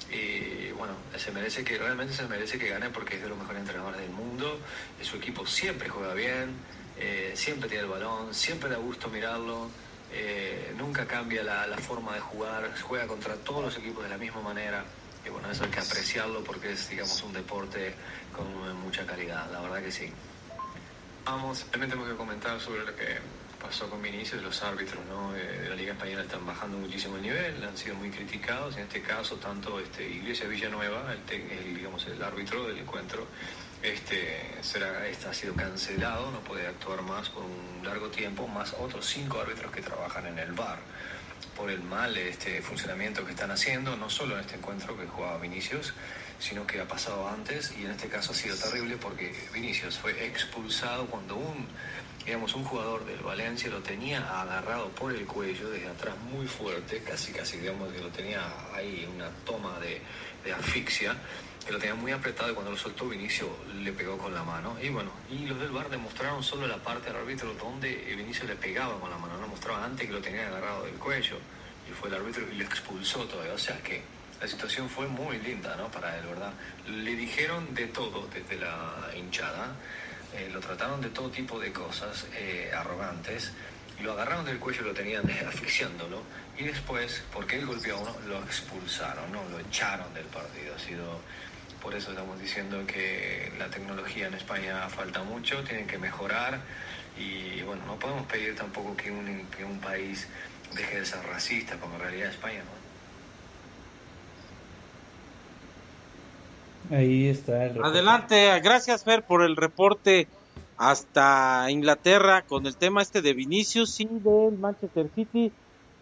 [0.09, 3.63] Y bueno, se merece que, realmente se merece que gane porque es de los mejores
[3.63, 4.61] entrenadores del mundo,
[5.01, 6.55] su equipo siempre juega bien,
[6.97, 9.71] eh, siempre tiene el balón, siempre da gusto mirarlo.
[10.13, 14.19] Eh, nunca cambia la, la, forma de jugar, juega contra todos los equipos de la
[14.19, 14.85] misma manera.
[15.27, 17.93] Y bueno, eso hay que apreciarlo porque es, digamos, un deporte
[18.33, 18.47] con
[18.83, 20.13] mucha calidad, la verdad que sí.
[21.25, 23.19] Vamos, también tengo que comentar sobre lo que
[23.63, 25.33] pasó con Vinicius, los árbitros ¿no?
[25.33, 29.01] De la Liga Española están bajando muchísimo el nivel, han sido muy criticados, en este
[29.01, 33.27] caso tanto este, Iglesia Villanueva, el, digamos, el árbitro del encuentro,
[33.83, 38.75] este, será, este ha sido cancelado, no puede actuar más por un largo tiempo, más
[38.79, 40.81] otros cinco árbitros que trabajan en el bar
[41.57, 45.39] por el mal este funcionamiento que están haciendo, no solo en este encuentro que jugaba
[45.39, 45.93] Vinicius,
[46.39, 50.27] sino que ha pasado antes y en este caso ha sido terrible porque Vinicius fue
[50.27, 51.67] expulsado cuando un
[52.25, 57.03] digamos un jugador del Valencia lo tenía agarrado por el cuello desde atrás muy fuerte,
[57.03, 58.41] casi casi digamos que lo tenía
[58.75, 60.01] ahí una toma de,
[60.45, 61.17] de asfixia
[61.65, 63.49] que lo tenía muy apretado y cuando lo soltó Vinicio
[63.83, 64.77] le pegó con la mano.
[64.83, 68.57] Y bueno, y los del bar demostraron solo la parte del árbitro donde Vinicio le
[68.57, 71.37] pegaba con la mano, no mostraba antes que lo tenía agarrado del cuello.
[71.89, 73.55] Y fue el árbitro y lo expulsó todavía.
[73.55, 74.03] O sea que
[74.41, 75.89] la situación fue muy linda, ¿no?
[75.89, 76.53] Para él, ¿verdad?
[76.89, 79.75] Le dijeron de todo desde la hinchada,
[80.35, 83.53] eh, lo trataron de todo tipo de cosas eh, arrogantes,
[84.01, 86.23] lo agarraron del cuello y lo tenían asfixiándolo
[86.59, 89.43] y después, porque él golpeó a uno, lo expulsaron, ¿no?
[89.49, 90.75] Lo echaron del partido.
[90.75, 91.21] Ha sido
[91.83, 96.61] por eso estamos diciendo que la tecnología en España falta mucho, tienen que mejorar
[97.19, 100.29] y bueno, no podemos pedir tampoco que un, que un país
[100.75, 102.82] deje de ser racista, como en realidad España ¿no?
[106.93, 110.29] Ahí está el Adelante, gracias Fer por el reporte
[110.77, 115.51] hasta Inglaterra con el tema este de Vinicius y del Manchester City.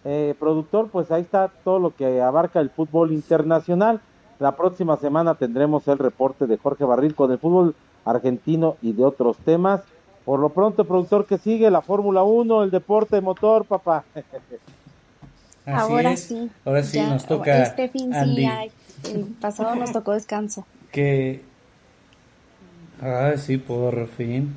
[0.05, 4.01] Eh, productor, pues ahí está todo lo que abarca el fútbol internacional.
[4.41, 9.05] La próxima semana tendremos el reporte de Jorge Barril con el fútbol argentino y de
[9.05, 9.83] otros temas.
[10.25, 14.03] Por lo pronto, productor que sigue, la Fórmula 1, el deporte motor, papá.
[15.67, 16.51] Ahora sí.
[16.65, 17.63] Ahora sí, nos toca.
[17.63, 18.49] Este fin sí,
[19.13, 20.67] el pasado nos tocó descanso.
[20.91, 21.43] Que.
[23.01, 24.55] Ah, sí, por fin.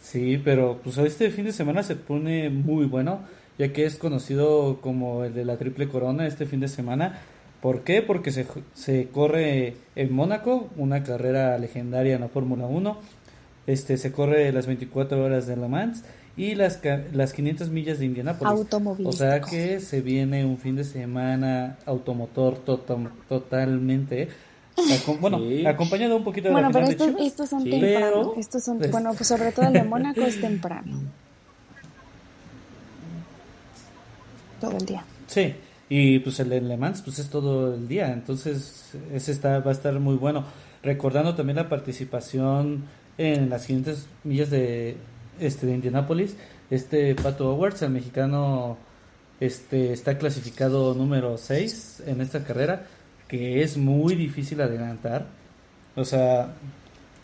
[0.00, 3.20] Sí, pero pues este fin de semana se pone muy bueno,
[3.58, 7.20] ya que es conocido como el de la triple corona este fin de semana.
[7.60, 8.02] ¿Por qué?
[8.02, 12.98] Porque se, se corre en Mónaco, una carrera legendaria en la Fórmula 1.
[13.68, 16.02] Este, se corre las 24 horas de Le Mans
[16.36, 16.80] y las,
[17.12, 18.52] las 500 millas de Indianápolis.
[19.04, 22.58] O sea que se viene un fin de semana automotor
[23.28, 24.28] totalmente.
[25.20, 28.34] Bueno, acompañado un poquito de bueno, pero estos, son temprano.
[28.36, 31.00] Estos son, bueno, pues sobre todo el de Mónaco es temprano.
[34.60, 35.04] Todo el día.
[35.26, 35.54] Sí.
[35.94, 39.72] Y pues el de Le Mans pues es todo el día, entonces ese está, va
[39.72, 40.44] a estar muy bueno.
[40.82, 42.84] Recordando también la participación
[43.18, 44.96] en las siguientes millas de,
[45.38, 46.34] este, de Indianapolis,
[46.70, 48.78] este Pato Awards, el mexicano,
[49.38, 52.86] este, está clasificado número 6 en esta carrera,
[53.32, 55.24] que es muy difícil adelantar,
[55.96, 56.52] o sea,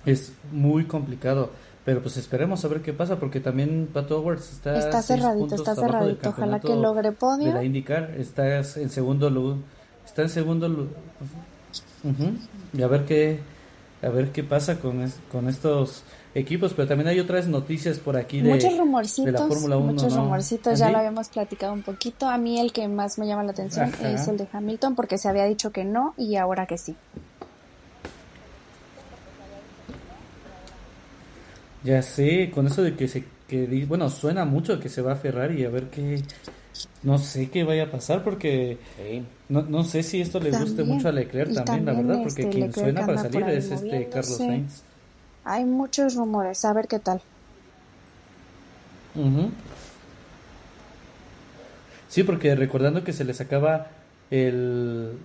[0.07, 1.51] es muy complicado
[1.89, 4.79] pero pues esperemos a ver qué pasa, porque también Pato Awards está.
[4.79, 6.29] Está cerradito, está cerradito.
[6.29, 7.47] Ojalá que logre podio.
[7.47, 9.57] De la indicar, está en segundo lugar.
[10.05, 10.93] Está en segundo lugar.
[12.75, 13.41] Y a ver qué.
[14.03, 16.03] A ver qué pasa con, con estos
[16.35, 19.93] equipos, pero también hay otras noticias por aquí de, muchos rumorcitos, la Fórmula 1.
[19.93, 22.29] Muchos rumorcitos, ya lo habíamos platicado un poquito.
[22.29, 25.29] A mí el que más me llama la atención es el de Hamilton, porque se
[25.29, 26.95] había dicho que no y ahora que sí.
[31.85, 35.16] Ya sé, con eso de que se que bueno, suena mucho que se va a
[35.16, 36.22] Ferrari a ver qué
[37.03, 38.76] no sé qué vaya a pasar porque
[39.49, 42.49] no, no sé si esto le guste mucho a Leclerc también, la verdad, porque este,
[42.49, 44.83] quien suena para salir es este Carlos Sainz.
[45.49, 47.21] Hay muchos rumores, a ver qué tal.
[52.09, 53.89] Sí, porque recordando que se les acaba
[54.31, 55.19] el,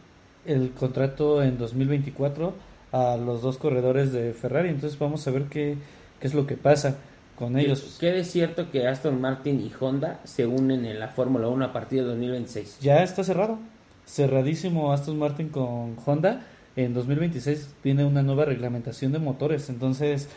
[0.46, 2.54] el contrato en 2024
[2.92, 5.78] a los dos corredores de Ferrari, entonces vamos a ver qué
[6.24, 6.96] qué es lo que pasa
[7.38, 7.98] con ellos.
[8.00, 12.00] Quede cierto que Aston Martin y Honda se unen en la Fórmula 1 a partir
[12.00, 12.78] de 2026.
[12.80, 13.60] Ya está cerrado.
[14.06, 16.44] Cerradísimo Aston Martin con Honda.
[16.76, 19.70] En 2026 viene una nueva reglamentación de motores.
[19.70, 20.28] Entonces,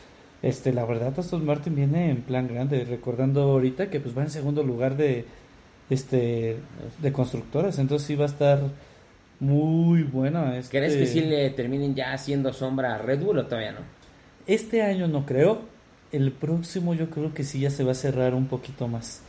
[0.43, 4.31] este, la verdad Aston Martin viene en plan grande, recordando ahorita que pues va en
[4.31, 5.25] segundo lugar de
[5.89, 6.57] este
[7.01, 8.61] de constructoras, entonces sí va a estar
[9.41, 10.53] muy bueno.
[10.53, 10.79] Este...
[10.79, 13.81] ¿Crees que sí le terminen ya haciendo sombra a Red Bull o todavía no?
[14.47, 15.63] Este año no creo,
[16.13, 19.23] el próximo yo creo que sí ya se va a cerrar un poquito más.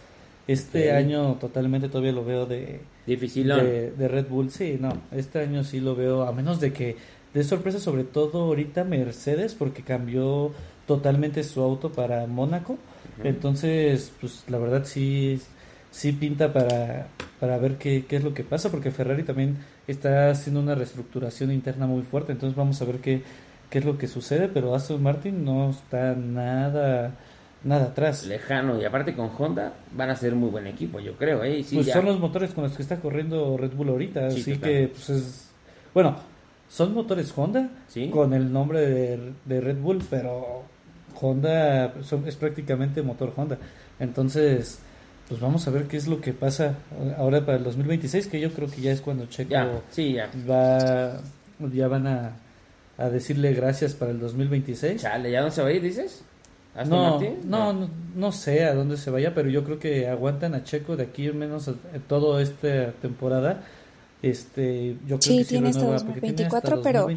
[0.47, 3.47] Este año totalmente todavía lo veo de, Difícil.
[3.47, 6.95] De, de, Red Bull, sí, no, este año sí lo veo, a menos de que
[7.33, 10.51] de sorpresa sobre todo ahorita Mercedes porque cambió
[10.87, 12.77] totalmente su auto para Mónaco.
[13.23, 15.39] Entonces, pues la verdad sí,
[15.91, 17.07] sí pinta para,
[17.39, 21.51] para ver qué, qué es lo que pasa, porque Ferrari también está haciendo una reestructuración
[21.51, 22.31] interna muy fuerte.
[22.31, 23.21] Entonces vamos a ver qué,
[23.69, 27.15] qué es lo que sucede, pero Aston Martin no está nada
[27.64, 28.26] nada atrás.
[28.26, 31.43] Lejano, y aparte con Honda van a ser muy buen equipo, yo creo.
[31.43, 31.66] ¿eh?
[31.74, 35.10] pues son los motores con los que está corriendo Red Bull ahorita, así que pues
[35.10, 35.49] es...
[35.93, 36.18] Bueno,
[36.70, 37.70] son motores Honda
[38.12, 40.64] con el nombre de, de Red Bull, pero
[41.20, 41.93] Honda
[42.26, 43.58] es prácticamente motor Honda.
[43.99, 44.80] Entonces,
[45.28, 46.76] pues vamos a ver qué es lo que pasa
[47.18, 50.30] ahora para el 2026, que yo creo que ya es cuando Checo sí, ya.
[50.49, 51.20] va,
[51.74, 52.32] ya van a,
[52.97, 55.01] a, decirle gracias para el 2026.
[55.01, 56.24] Chale, ¿ya no se va a ir, dices?
[56.86, 60.63] No, no, no, no, sé a dónde se vaya, pero yo creo que aguantan a
[60.63, 61.69] Checo de aquí menos
[62.07, 63.63] toda esta temporada.
[64.21, 67.07] Este, yo creo sí, que tiene hasta 2024, pero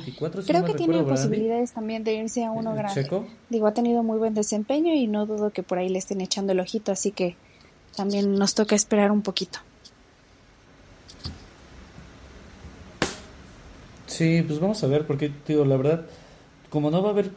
[0.46, 3.08] creo que tiene posibilidades también de irse a uno grande.
[3.48, 6.52] Digo, ha tenido muy buen desempeño y no dudo que por ahí le estén echando
[6.52, 7.36] el ojito, así que
[7.96, 9.60] también nos toca esperar un poquito.
[14.06, 16.06] Sí, pues vamos a ver, porque digo, la verdad,
[16.70, 17.30] como no va a haber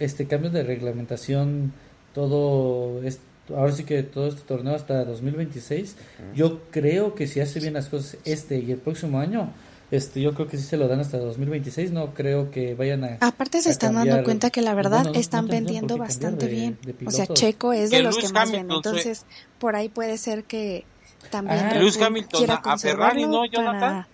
[0.00, 1.72] este cambios de reglamentación
[2.12, 3.22] todo esto
[3.54, 5.96] ahora sí que todo este torneo hasta 2026.
[6.34, 9.52] Yo creo que si hace bien las cosas este y el próximo año,
[9.90, 11.92] este, yo creo que sí se lo dan hasta 2026.
[11.92, 13.18] No creo que vayan a.
[13.20, 16.78] Aparte, se están dando cuenta que la verdad están vendiendo bastante bien.
[17.04, 18.76] o sea, Checo es de los que más venden.
[18.76, 19.26] Entonces,
[19.58, 20.84] por ahí puede ser que
[21.30, 21.60] también.
[21.60, 24.06] Ah, Lewis Hamilton a Ferrari, ¿no, Jonathan?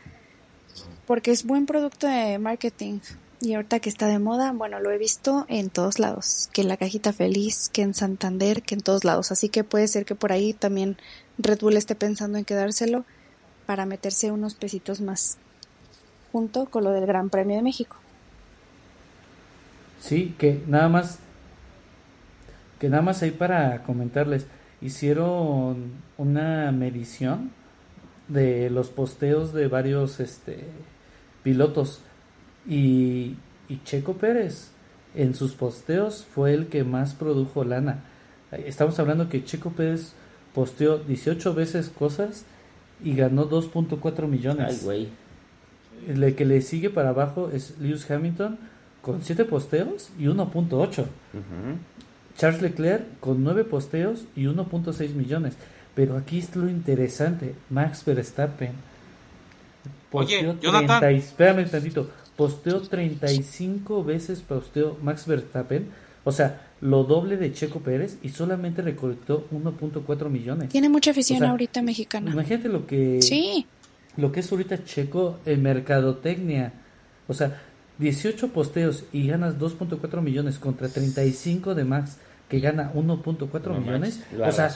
[1.06, 3.00] Porque es buen producto de marketing.
[3.42, 6.68] Y ahorita que está de moda, bueno, lo he visto en todos lados, que en
[6.68, 9.32] la cajita feliz, que en Santander, que en todos lados.
[9.32, 10.98] Así que puede ser que por ahí también
[11.38, 13.06] Red Bull esté pensando en quedárselo
[13.64, 15.38] para meterse unos pesitos más,
[16.32, 17.96] junto con lo del Gran Premio de México.
[20.00, 21.18] Sí, que nada más,
[22.78, 24.46] que nada más ahí para comentarles,
[24.82, 27.52] hicieron una medición
[28.28, 30.64] de los posteos de varios este,
[31.42, 32.00] pilotos
[32.68, 33.36] y,
[33.84, 34.70] Checo Pérez
[35.14, 38.04] en sus posteos fue el que más produjo lana.
[38.50, 40.12] Estamos hablando que Checo Pérez
[40.54, 42.44] posteó 18 veces cosas
[43.02, 44.86] y ganó 2.4 millones.
[46.08, 48.58] El que le sigue para abajo es Lewis Hamilton
[49.02, 51.06] con 7 posteos y 1.8.
[52.36, 55.54] Charles Leclerc con 9 posteos y 1.6 millones.
[55.94, 57.54] Pero aquí es lo interesante.
[57.68, 58.72] Max Verstappen.
[60.12, 61.14] Oye, Jonathan.
[61.14, 62.10] espérame un tantito
[62.40, 65.88] posteó 35 veces posteó Max Verstappen,
[66.24, 70.70] o sea, lo doble de Checo Pérez y solamente recolectó 1.4 millones.
[70.70, 72.30] Tiene mucha afición ahorita mexicana.
[72.30, 73.66] Imagínate lo que Sí.
[74.16, 76.72] Lo que es ahorita Checo en mercadotecnia.
[77.28, 77.60] O sea,
[77.98, 82.16] 18 posteos y ganas 2.4 millones contra 35 de Max
[82.48, 84.24] que gana 1.4 millones.
[84.42, 84.74] o sea,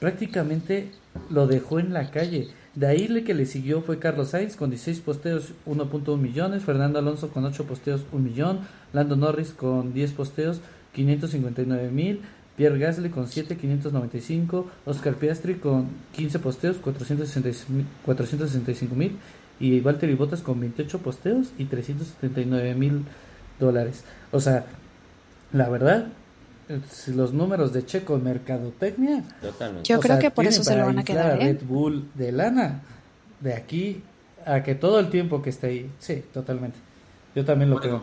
[0.00, 0.90] prácticamente
[1.28, 2.48] lo dejó en la calle.
[2.74, 6.98] De ahí el que le siguió fue Carlos Sainz con 16 posteos 1.1 millones, Fernando
[6.98, 8.60] Alonso con 8 posteos 1 millón,
[8.92, 10.60] Lando Norris con 10 posteos
[10.92, 12.22] 559 mil,
[12.56, 19.18] Pierre Gasly con 7 595, Oscar Piastri con 15 posteos 465 mil
[19.60, 23.04] y Valtteri Bottas con 28 posteos y 379 mil
[23.60, 24.02] dólares.
[24.32, 24.66] O sea,
[25.52, 26.08] la verdad,
[27.08, 29.22] los números de Checo en mercadotecnia.
[29.84, 31.40] Yo creo que por eso se lo van a quedar.
[31.40, 31.44] ¿eh?
[31.44, 32.82] Red Bull de lana.
[33.40, 34.02] De aquí
[34.46, 35.90] a que todo el tiempo que esté ahí.
[35.98, 36.78] Sí, totalmente.
[37.34, 38.02] Yo también lo creo.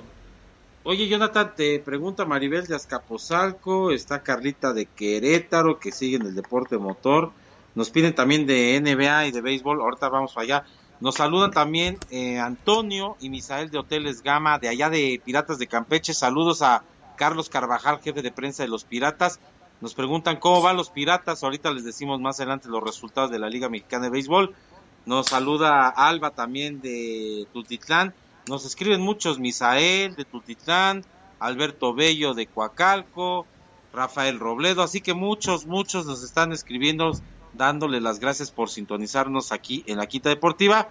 [0.83, 6.35] Oye, Jonathan, te pregunta Maribel de Azcapotzalco, está Carlita de Querétaro, que sigue en el
[6.35, 7.31] deporte motor.
[7.75, 10.65] Nos piden también de NBA y de béisbol, ahorita vamos allá.
[10.99, 15.67] Nos saludan también eh, Antonio y Misael de Hoteles Gama, de allá de Piratas de
[15.67, 16.13] Campeche.
[16.13, 16.83] Saludos a
[17.21, 19.39] Carlos Carvajal, jefe de prensa de los Piratas.
[19.79, 21.43] Nos preguntan cómo van los Piratas.
[21.43, 24.55] Ahorita les decimos más adelante los resultados de la Liga Mexicana de Béisbol.
[25.05, 28.15] Nos saluda Alba también de Tultitlán.
[28.47, 31.05] Nos escriben muchos, Misael de Tultitlán,
[31.37, 33.45] Alberto Bello de Coacalco,
[33.93, 34.81] Rafael Robledo.
[34.81, 37.11] Así que muchos, muchos nos están escribiendo
[37.53, 40.89] dándole las gracias por sintonizarnos aquí en la Quita Deportiva.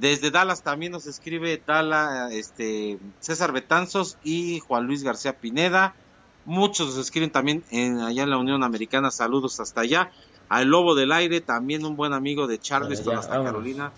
[0.00, 5.94] Desde Dallas también nos escribe Dala, este, César Betanzos y Juan Luis García Pineda.
[6.46, 9.10] Muchos nos escriben también en, allá en la Unión Americana.
[9.10, 10.10] Saludos hasta allá.
[10.48, 13.92] Al Lobo del Aire, también un buen amigo de Charleston, hasta Carolina.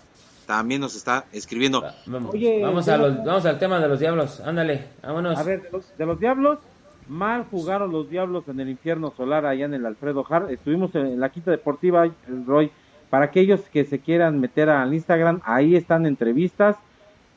[0.45, 1.81] También nos está escribiendo.
[2.05, 4.41] Vamos, vamos, a los, vamos al tema de los diablos.
[4.41, 5.39] Ándale, vámonos.
[5.39, 6.59] A ver, de los, diablos,
[7.07, 10.49] mal jugaron los diablos en el infierno solar allá en el Alfredo Hart.
[10.49, 12.05] Estuvimos en, la quinta deportiva,
[12.45, 12.69] Roy.
[13.13, 16.77] Para aquellos que se quieran meter al Instagram, ahí están entrevistas.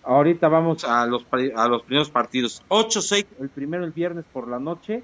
[0.05, 2.63] Ahorita vamos a los, a los primeros partidos.
[2.71, 3.27] 8-6.
[3.39, 5.03] El primero el viernes por la noche.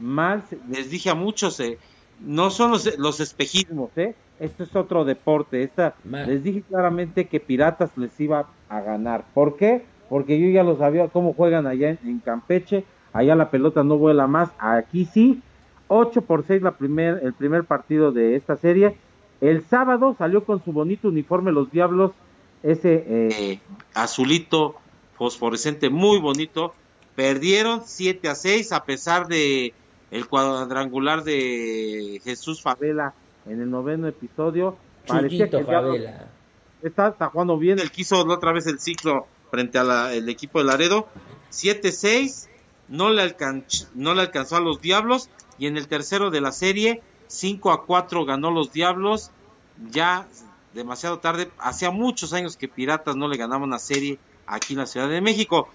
[0.00, 1.76] Mal, les dije a muchos, eh,
[2.20, 4.14] no son los, los espejismos, ¿eh?
[4.40, 5.62] Esto es otro deporte.
[5.62, 9.26] Esta, les dije claramente que Piratas les iba a ganar.
[9.34, 9.84] ¿Por qué?
[10.08, 12.86] Porque yo ya lo sabía cómo juegan allá en, Campeche.
[13.12, 14.48] Allá la pelota no vuela más.
[14.58, 15.42] Aquí sí.
[15.88, 18.96] 8 por 6 la primer, el primer partido de esta serie.
[19.40, 22.12] El sábado salió con su bonito uniforme los Diablos.
[22.62, 23.60] Ese eh,
[23.94, 24.76] azulito
[25.16, 26.72] fosforescente muy bonito.
[27.14, 29.72] Perdieron 7 a 6 a pesar de
[30.10, 33.14] el cuadrangular de Jesús Favela
[33.46, 34.76] en el noveno episodio.
[35.06, 36.28] Parecía que Favela.
[36.82, 37.78] Está, está, jugando bien.
[37.78, 41.08] Él quiso otra vez el ciclo frente al equipo de Laredo.
[41.50, 42.48] 7-6,
[42.88, 43.34] no, le
[43.94, 45.30] no le alcanzó a los Diablos.
[45.58, 49.30] Y en el tercero de la serie, 5 a 4 ganó los Diablos.
[49.90, 50.26] Ya
[50.74, 51.50] demasiado tarde.
[51.58, 55.20] Hacía muchos años que Piratas no le ganaba una serie aquí en la Ciudad de
[55.20, 55.68] México.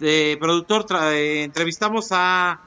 [0.00, 2.60] Eh, productor, eh, entrevistamos a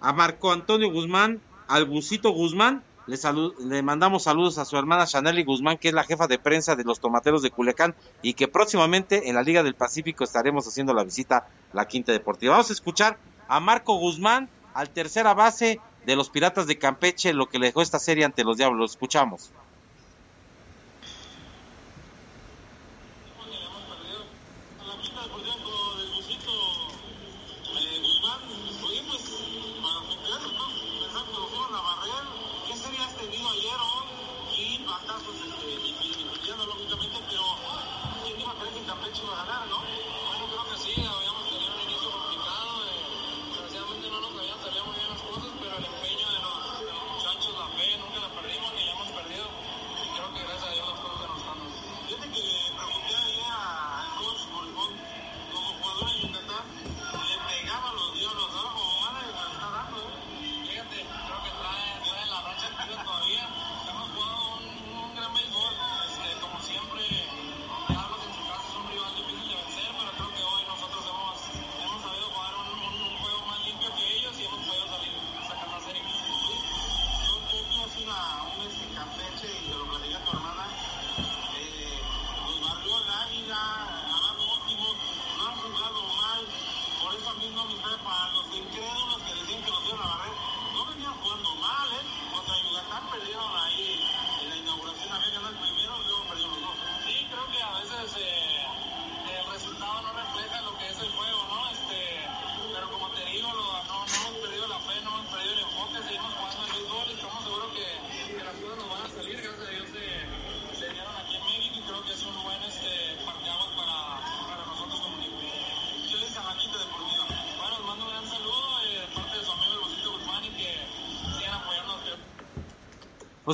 [0.00, 5.88] Marco Antonio Guzmán, al Busito Guzmán, le, mandamos saludos a su hermana Chaneli Guzmán, que
[5.88, 9.42] es la jefa de prensa de los Tomateros de Culiacán, y que próximamente en la
[9.42, 12.52] Liga del Pacífico estaremos haciendo la visita a la Quinta Deportiva.
[12.52, 17.48] Vamos a escuchar a Marco Guzmán, al tercera base de los Piratas de Campeche, lo
[17.48, 18.92] que le dejó esta serie ante los Diablos.
[18.92, 19.52] escuchamos.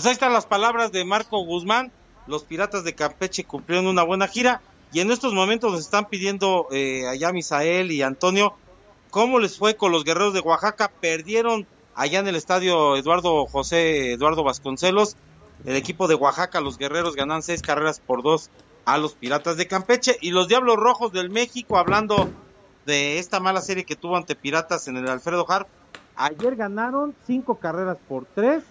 [0.01, 1.92] Pues ahí están las palabras de Marco Guzmán.
[2.26, 4.62] Los Piratas de Campeche cumplieron una buena gira
[4.94, 8.55] y en estos momentos nos están pidiendo eh, allá Misael y Antonio
[9.11, 10.90] cómo les fue con los guerreros de Oaxaca.
[11.03, 15.18] Perdieron allá en el estadio Eduardo José Eduardo Vasconcelos.
[15.66, 18.48] El equipo de Oaxaca, los guerreros ganan seis carreras por dos
[18.86, 22.30] a los Piratas de Campeche y los Diablos Rojos del México hablando
[22.86, 25.68] de esta mala serie que tuvo ante Piratas en el Alfredo Hart.
[26.16, 28.64] Ayer ganaron cinco carreras por tres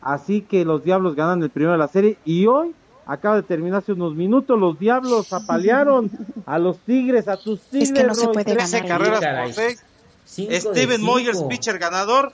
[0.00, 2.74] Así que los Diablos ganan el primero de la serie y hoy
[3.06, 4.58] acaba de terminar hace unos minutos.
[4.58, 6.10] Los Diablos apalearon
[6.46, 7.90] a los Tigres, a tus Tigres.
[7.90, 8.86] Es que no se puede ganar.
[8.86, 9.84] carreras por seis.
[10.26, 12.32] Steven Moyers, pitcher ganador.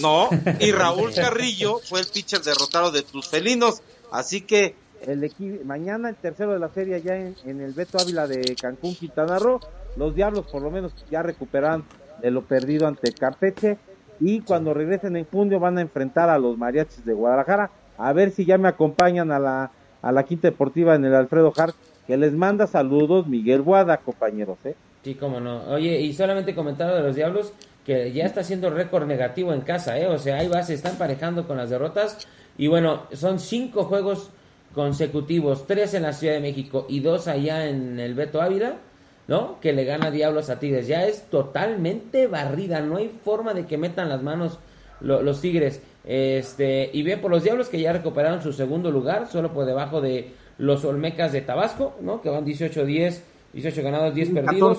[0.00, 3.82] No, y Raúl Carrillo fue el pitcher derrotado de tus felinos.
[4.10, 8.26] Así que el equipo, mañana el tercero de la serie allá en, el Beto Ávila
[8.26, 9.60] de Cancún, Quintana Roo.
[9.96, 11.84] Los Diablos por lo menos ya recuperan
[12.20, 13.78] de lo perdido ante Campeche
[14.20, 17.70] y cuando regresen en junio van a enfrentar a los mariachis de Guadalajara.
[17.98, 19.70] A ver si ya me acompañan a la,
[20.02, 21.74] a la quinta deportiva en el Alfredo Hart,
[22.06, 24.58] que les manda saludos Miguel Guada, compañeros.
[24.64, 24.74] ¿eh?
[25.02, 25.64] Sí, cómo no.
[25.70, 27.52] Oye, y solamente comentado de los Diablos,
[27.84, 30.06] que ya está haciendo récord negativo en casa, ¿eh?
[30.06, 32.26] O sea, ahí va, se están parejando con las derrotas.
[32.58, 34.30] Y bueno, son cinco juegos
[34.74, 38.76] consecutivos, tres en la Ciudad de México y dos allá en el Beto Ávila.
[39.28, 39.60] ¿No?
[39.60, 40.86] Que le gana Diablos a Tigres.
[40.86, 44.58] Ya es totalmente barrida, no hay forma de que metan las manos
[45.00, 45.82] los Tigres.
[46.04, 50.00] Este, y bien por los Diablos que ya recuperaron su segundo lugar, solo por debajo
[50.00, 52.20] de los Olmecas de Tabasco, ¿no?
[52.20, 53.20] Que van 18-10,
[53.52, 54.78] 18 ganados, 10 perdidos.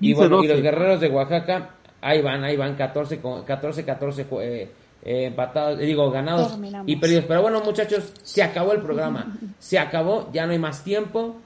[0.00, 1.70] y bueno, y los Guerreros de Oaxaca,
[2.00, 4.70] ahí van, ahí van 14 14 14 eh,
[5.02, 7.24] eh, empatados, digo, ganados y perdidos.
[7.26, 9.34] Pero bueno, muchachos, se acabó el programa.
[9.58, 11.36] Se acabó, ya no hay más tiempo.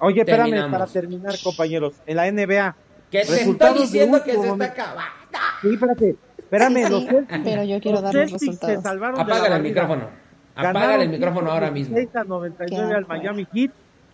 [0.00, 1.94] Oye, espérame para terminar, compañeros.
[2.06, 2.76] En la NBA.
[3.10, 5.10] Que te estoy diciendo que se está acabando.
[5.60, 6.16] Sí, espérate.
[6.38, 7.04] Espérame, los
[7.42, 8.84] pero yo quiero dar los resultados.
[8.86, 10.08] Apágale el micrófono.
[10.54, 11.96] Apágale el micrófono ahora mismo.
[11.96, 13.72] 99 al Miami Heat.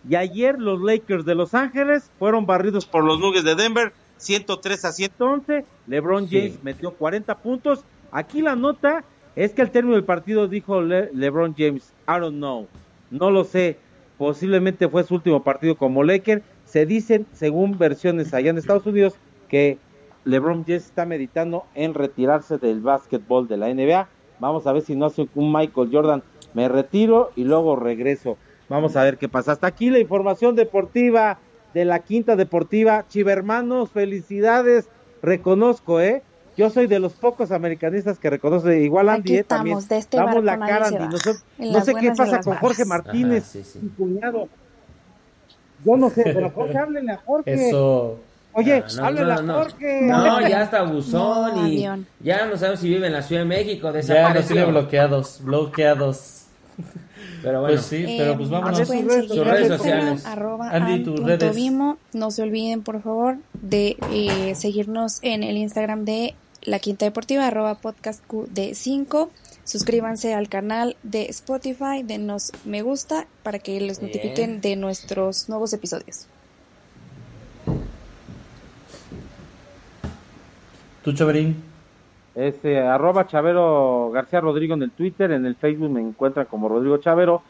[0.09, 4.85] Y ayer los Lakers de Los Ángeles fueron barridos por los Nuggets de Denver, 103
[4.85, 5.65] a 111.
[5.87, 7.83] LeBron James metió 40 puntos.
[8.11, 9.03] Aquí la nota
[9.35, 12.67] es que al término del partido dijo LeBron James, I don't know,
[13.09, 13.77] no lo sé.
[14.17, 16.43] Posiblemente fue su último partido como Laker.
[16.65, 19.15] Se dicen, según versiones allá en Estados Unidos,
[19.49, 19.77] que
[20.25, 24.07] LeBron James está meditando en retirarse del básquetbol de la NBA.
[24.39, 26.23] Vamos a ver si no hace un Michael Jordan.
[26.53, 28.37] Me retiro y luego regreso.
[28.69, 29.53] Vamos a ver qué pasa.
[29.53, 31.39] Hasta aquí la información deportiva
[31.73, 33.05] de la Quinta Deportiva.
[33.07, 34.89] Chivermanos, felicidades.
[35.21, 36.23] Reconozco, ¿eh?
[36.57, 39.43] Yo soy de los pocos americanistas que reconoce, igual Andy, ¿eh?
[39.43, 39.77] también.
[39.77, 41.05] Este damos la cara, Andy.
[41.59, 44.49] No, sé, qué pasa con Jorge Martínez, mi cuñado.
[45.83, 47.53] Yo no sé, pero Jorge, háblenle a Jorge.
[47.53, 48.19] Eso.
[48.53, 50.01] Oye, ah, háblenle a Jorge.
[50.03, 51.87] No, ya está buzón y
[52.19, 53.91] ya no sabemos si vive en la Ciudad de México.
[54.01, 56.45] Ya nos tiene bloqueados, bloqueados.
[57.41, 60.25] Pero bueno, pues sí, pero pues vámonos a sus redes sociales.
[60.25, 61.55] Andy, tus redes.
[62.13, 67.47] No se olviden, por favor, de eh, seguirnos en el Instagram de La Quinta Deportiva,
[67.47, 69.31] arroba podcast de 5
[69.63, 75.71] Suscríbanse al canal de Spotify, denos me gusta para que les notifiquen de nuestros nuevos
[75.71, 76.27] episodios.
[81.03, 81.70] ¿Tú, Chaverín?
[82.35, 86.69] Es eh, arroba Chavero García Rodrigo en el Twitter, en el Facebook me encuentran como
[86.69, 87.41] Rodrigo Chavero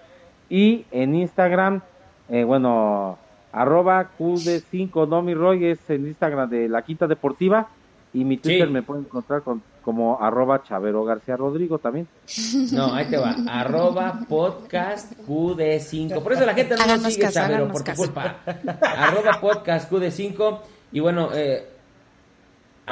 [0.50, 1.82] y en Instagram,
[2.30, 3.18] eh, bueno,
[3.52, 7.68] arroba QD5 Nomi Roy es en Instagram de La Quinta Deportiva
[8.14, 12.08] y mi Twitter me pueden encontrar con, como arroba Chavero García Rodrigo también.
[12.74, 16.22] No, ahí te va, arroba podcast QD5.
[16.22, 18.38] Por eso la gente no nos sigue, Chavero, por tu culpa.
[18.82, 20.60] arroba podcast QD5
[20.92, 21.71] y bueno, eh,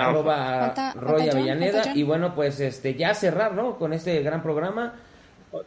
[0.08, 1.94] arroba Roy Avellaneda.
[1.96, 3.78] Y bueno, pues este ya cerrar, ¿no?
[3.78, 4.96] Con este gran programa.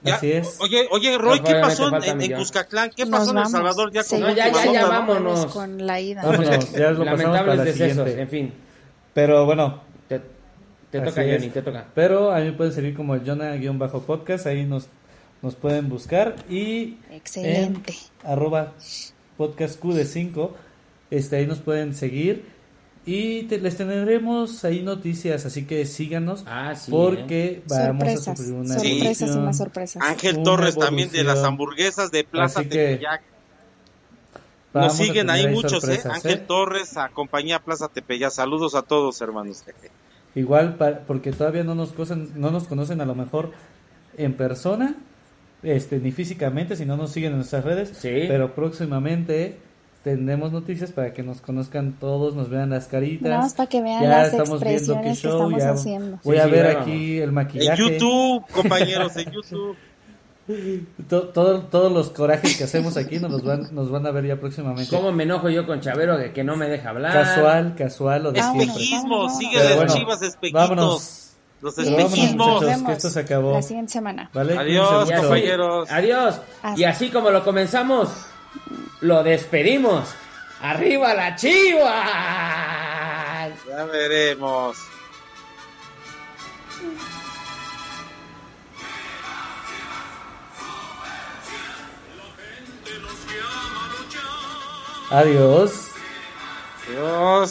[0.04, 0.58] Así es.
[0.60, 2.90] Oye, oye, Roy, ¿qué pasó en, en Cuscatlán?
[2.94, 3.92] ¿Qué pasó en El Salvador?
[3.92, 5.46] Ya, con no, ya, ya, ya, vámonos.
[5.46, 6.22] Con la ida.
[6.22, 8.52] Vámonos, ya lo Lamentables decesos, en fin.
[9.12, 9.80] Pero bueno.
[10.08, 10.20] Te,
[10.90, 11.86] te toca, Johnny, te toca.
[11.94, 14.88] Pero a mí me pueden seguir como el Jonah-podcast, ahí nos,
[15.40, 16.36] nos pueden buscar.
[16.48, 17.94] Y Excelente.
[18.24, 18.72] arroba
[19.36, 20.54] podcast Q de 5,
[21.10, 22.51] este, ahí nos pueden seguir.
[23.04, 26.44] Y les tendremos ahí noticias, así que síganos.
[26.46, 30.02] Ah, porque vamos a sufrir una sorpresas y más sorpresas.
[30.02, 33.22] Ángel Torres también de las hamburguesas de Plaza Tepeyac.
[34.72, 36.00] Nos siguen ahí muchos, ¿eh?
[36.04, 36.44] Ángel ¿eh?
[36.46, 38.30] Torres, a compañía Plaza Tepeyac.
[38.30, 39.64] Saludos a todos, hermanos.
[40.36, 40.76] Igual,
[41.06, 43.50] porque todavía no nos, conocen, no nos conocen a lo mejor
[44.16, 44.94] en persona,
[45.64, 47.98] este ni físicamente, si no nos siguen en nuestras redes.
[48.00, 49.58] Pero próximamente
[50.02, 53.54] tenemos noticias para que nos conozcan todos, nos vean las caritas.
[53.54, 56.18] para que vean las expresiones que, estamos haciendo.
[56.24, 57.82] Voy a ver aquí el maquillaje.
[57.82, 59.76] En YouTube, compañeros, en YouTube.
[61.08, 64.94] Todo, todos los corajes que hacemos aquí nos van, nos van a ver ya próximamente.
[64.94, 67.12] ¿Cómo me enojo yo con Chavero de que no me deja hablar?
[67.12, 70.60] Casual, casual, lo de Espejismo, sigue de Chivas espejitos.
[70.60, 71.28] Vámonos.
[71.60, 72.64] Los espejismos.
[72.64, 73.52] que esto se acabó.
[73.52, 74.30] La siguiente semana.
[74.34, 75.88] Adiós, compañeros.
[75.90, 76.40] Adiós.
[76.76, 78.08] Y así como lo comenzamos,
[79.00, 80.14] lo despedimos.
[80.60, 82.04] ¡Arriba la chiva!
[83.68, 84.76] Ya veremos.
[95.10, 95.88] Adiós.
[96.88, 97.50] Adiós.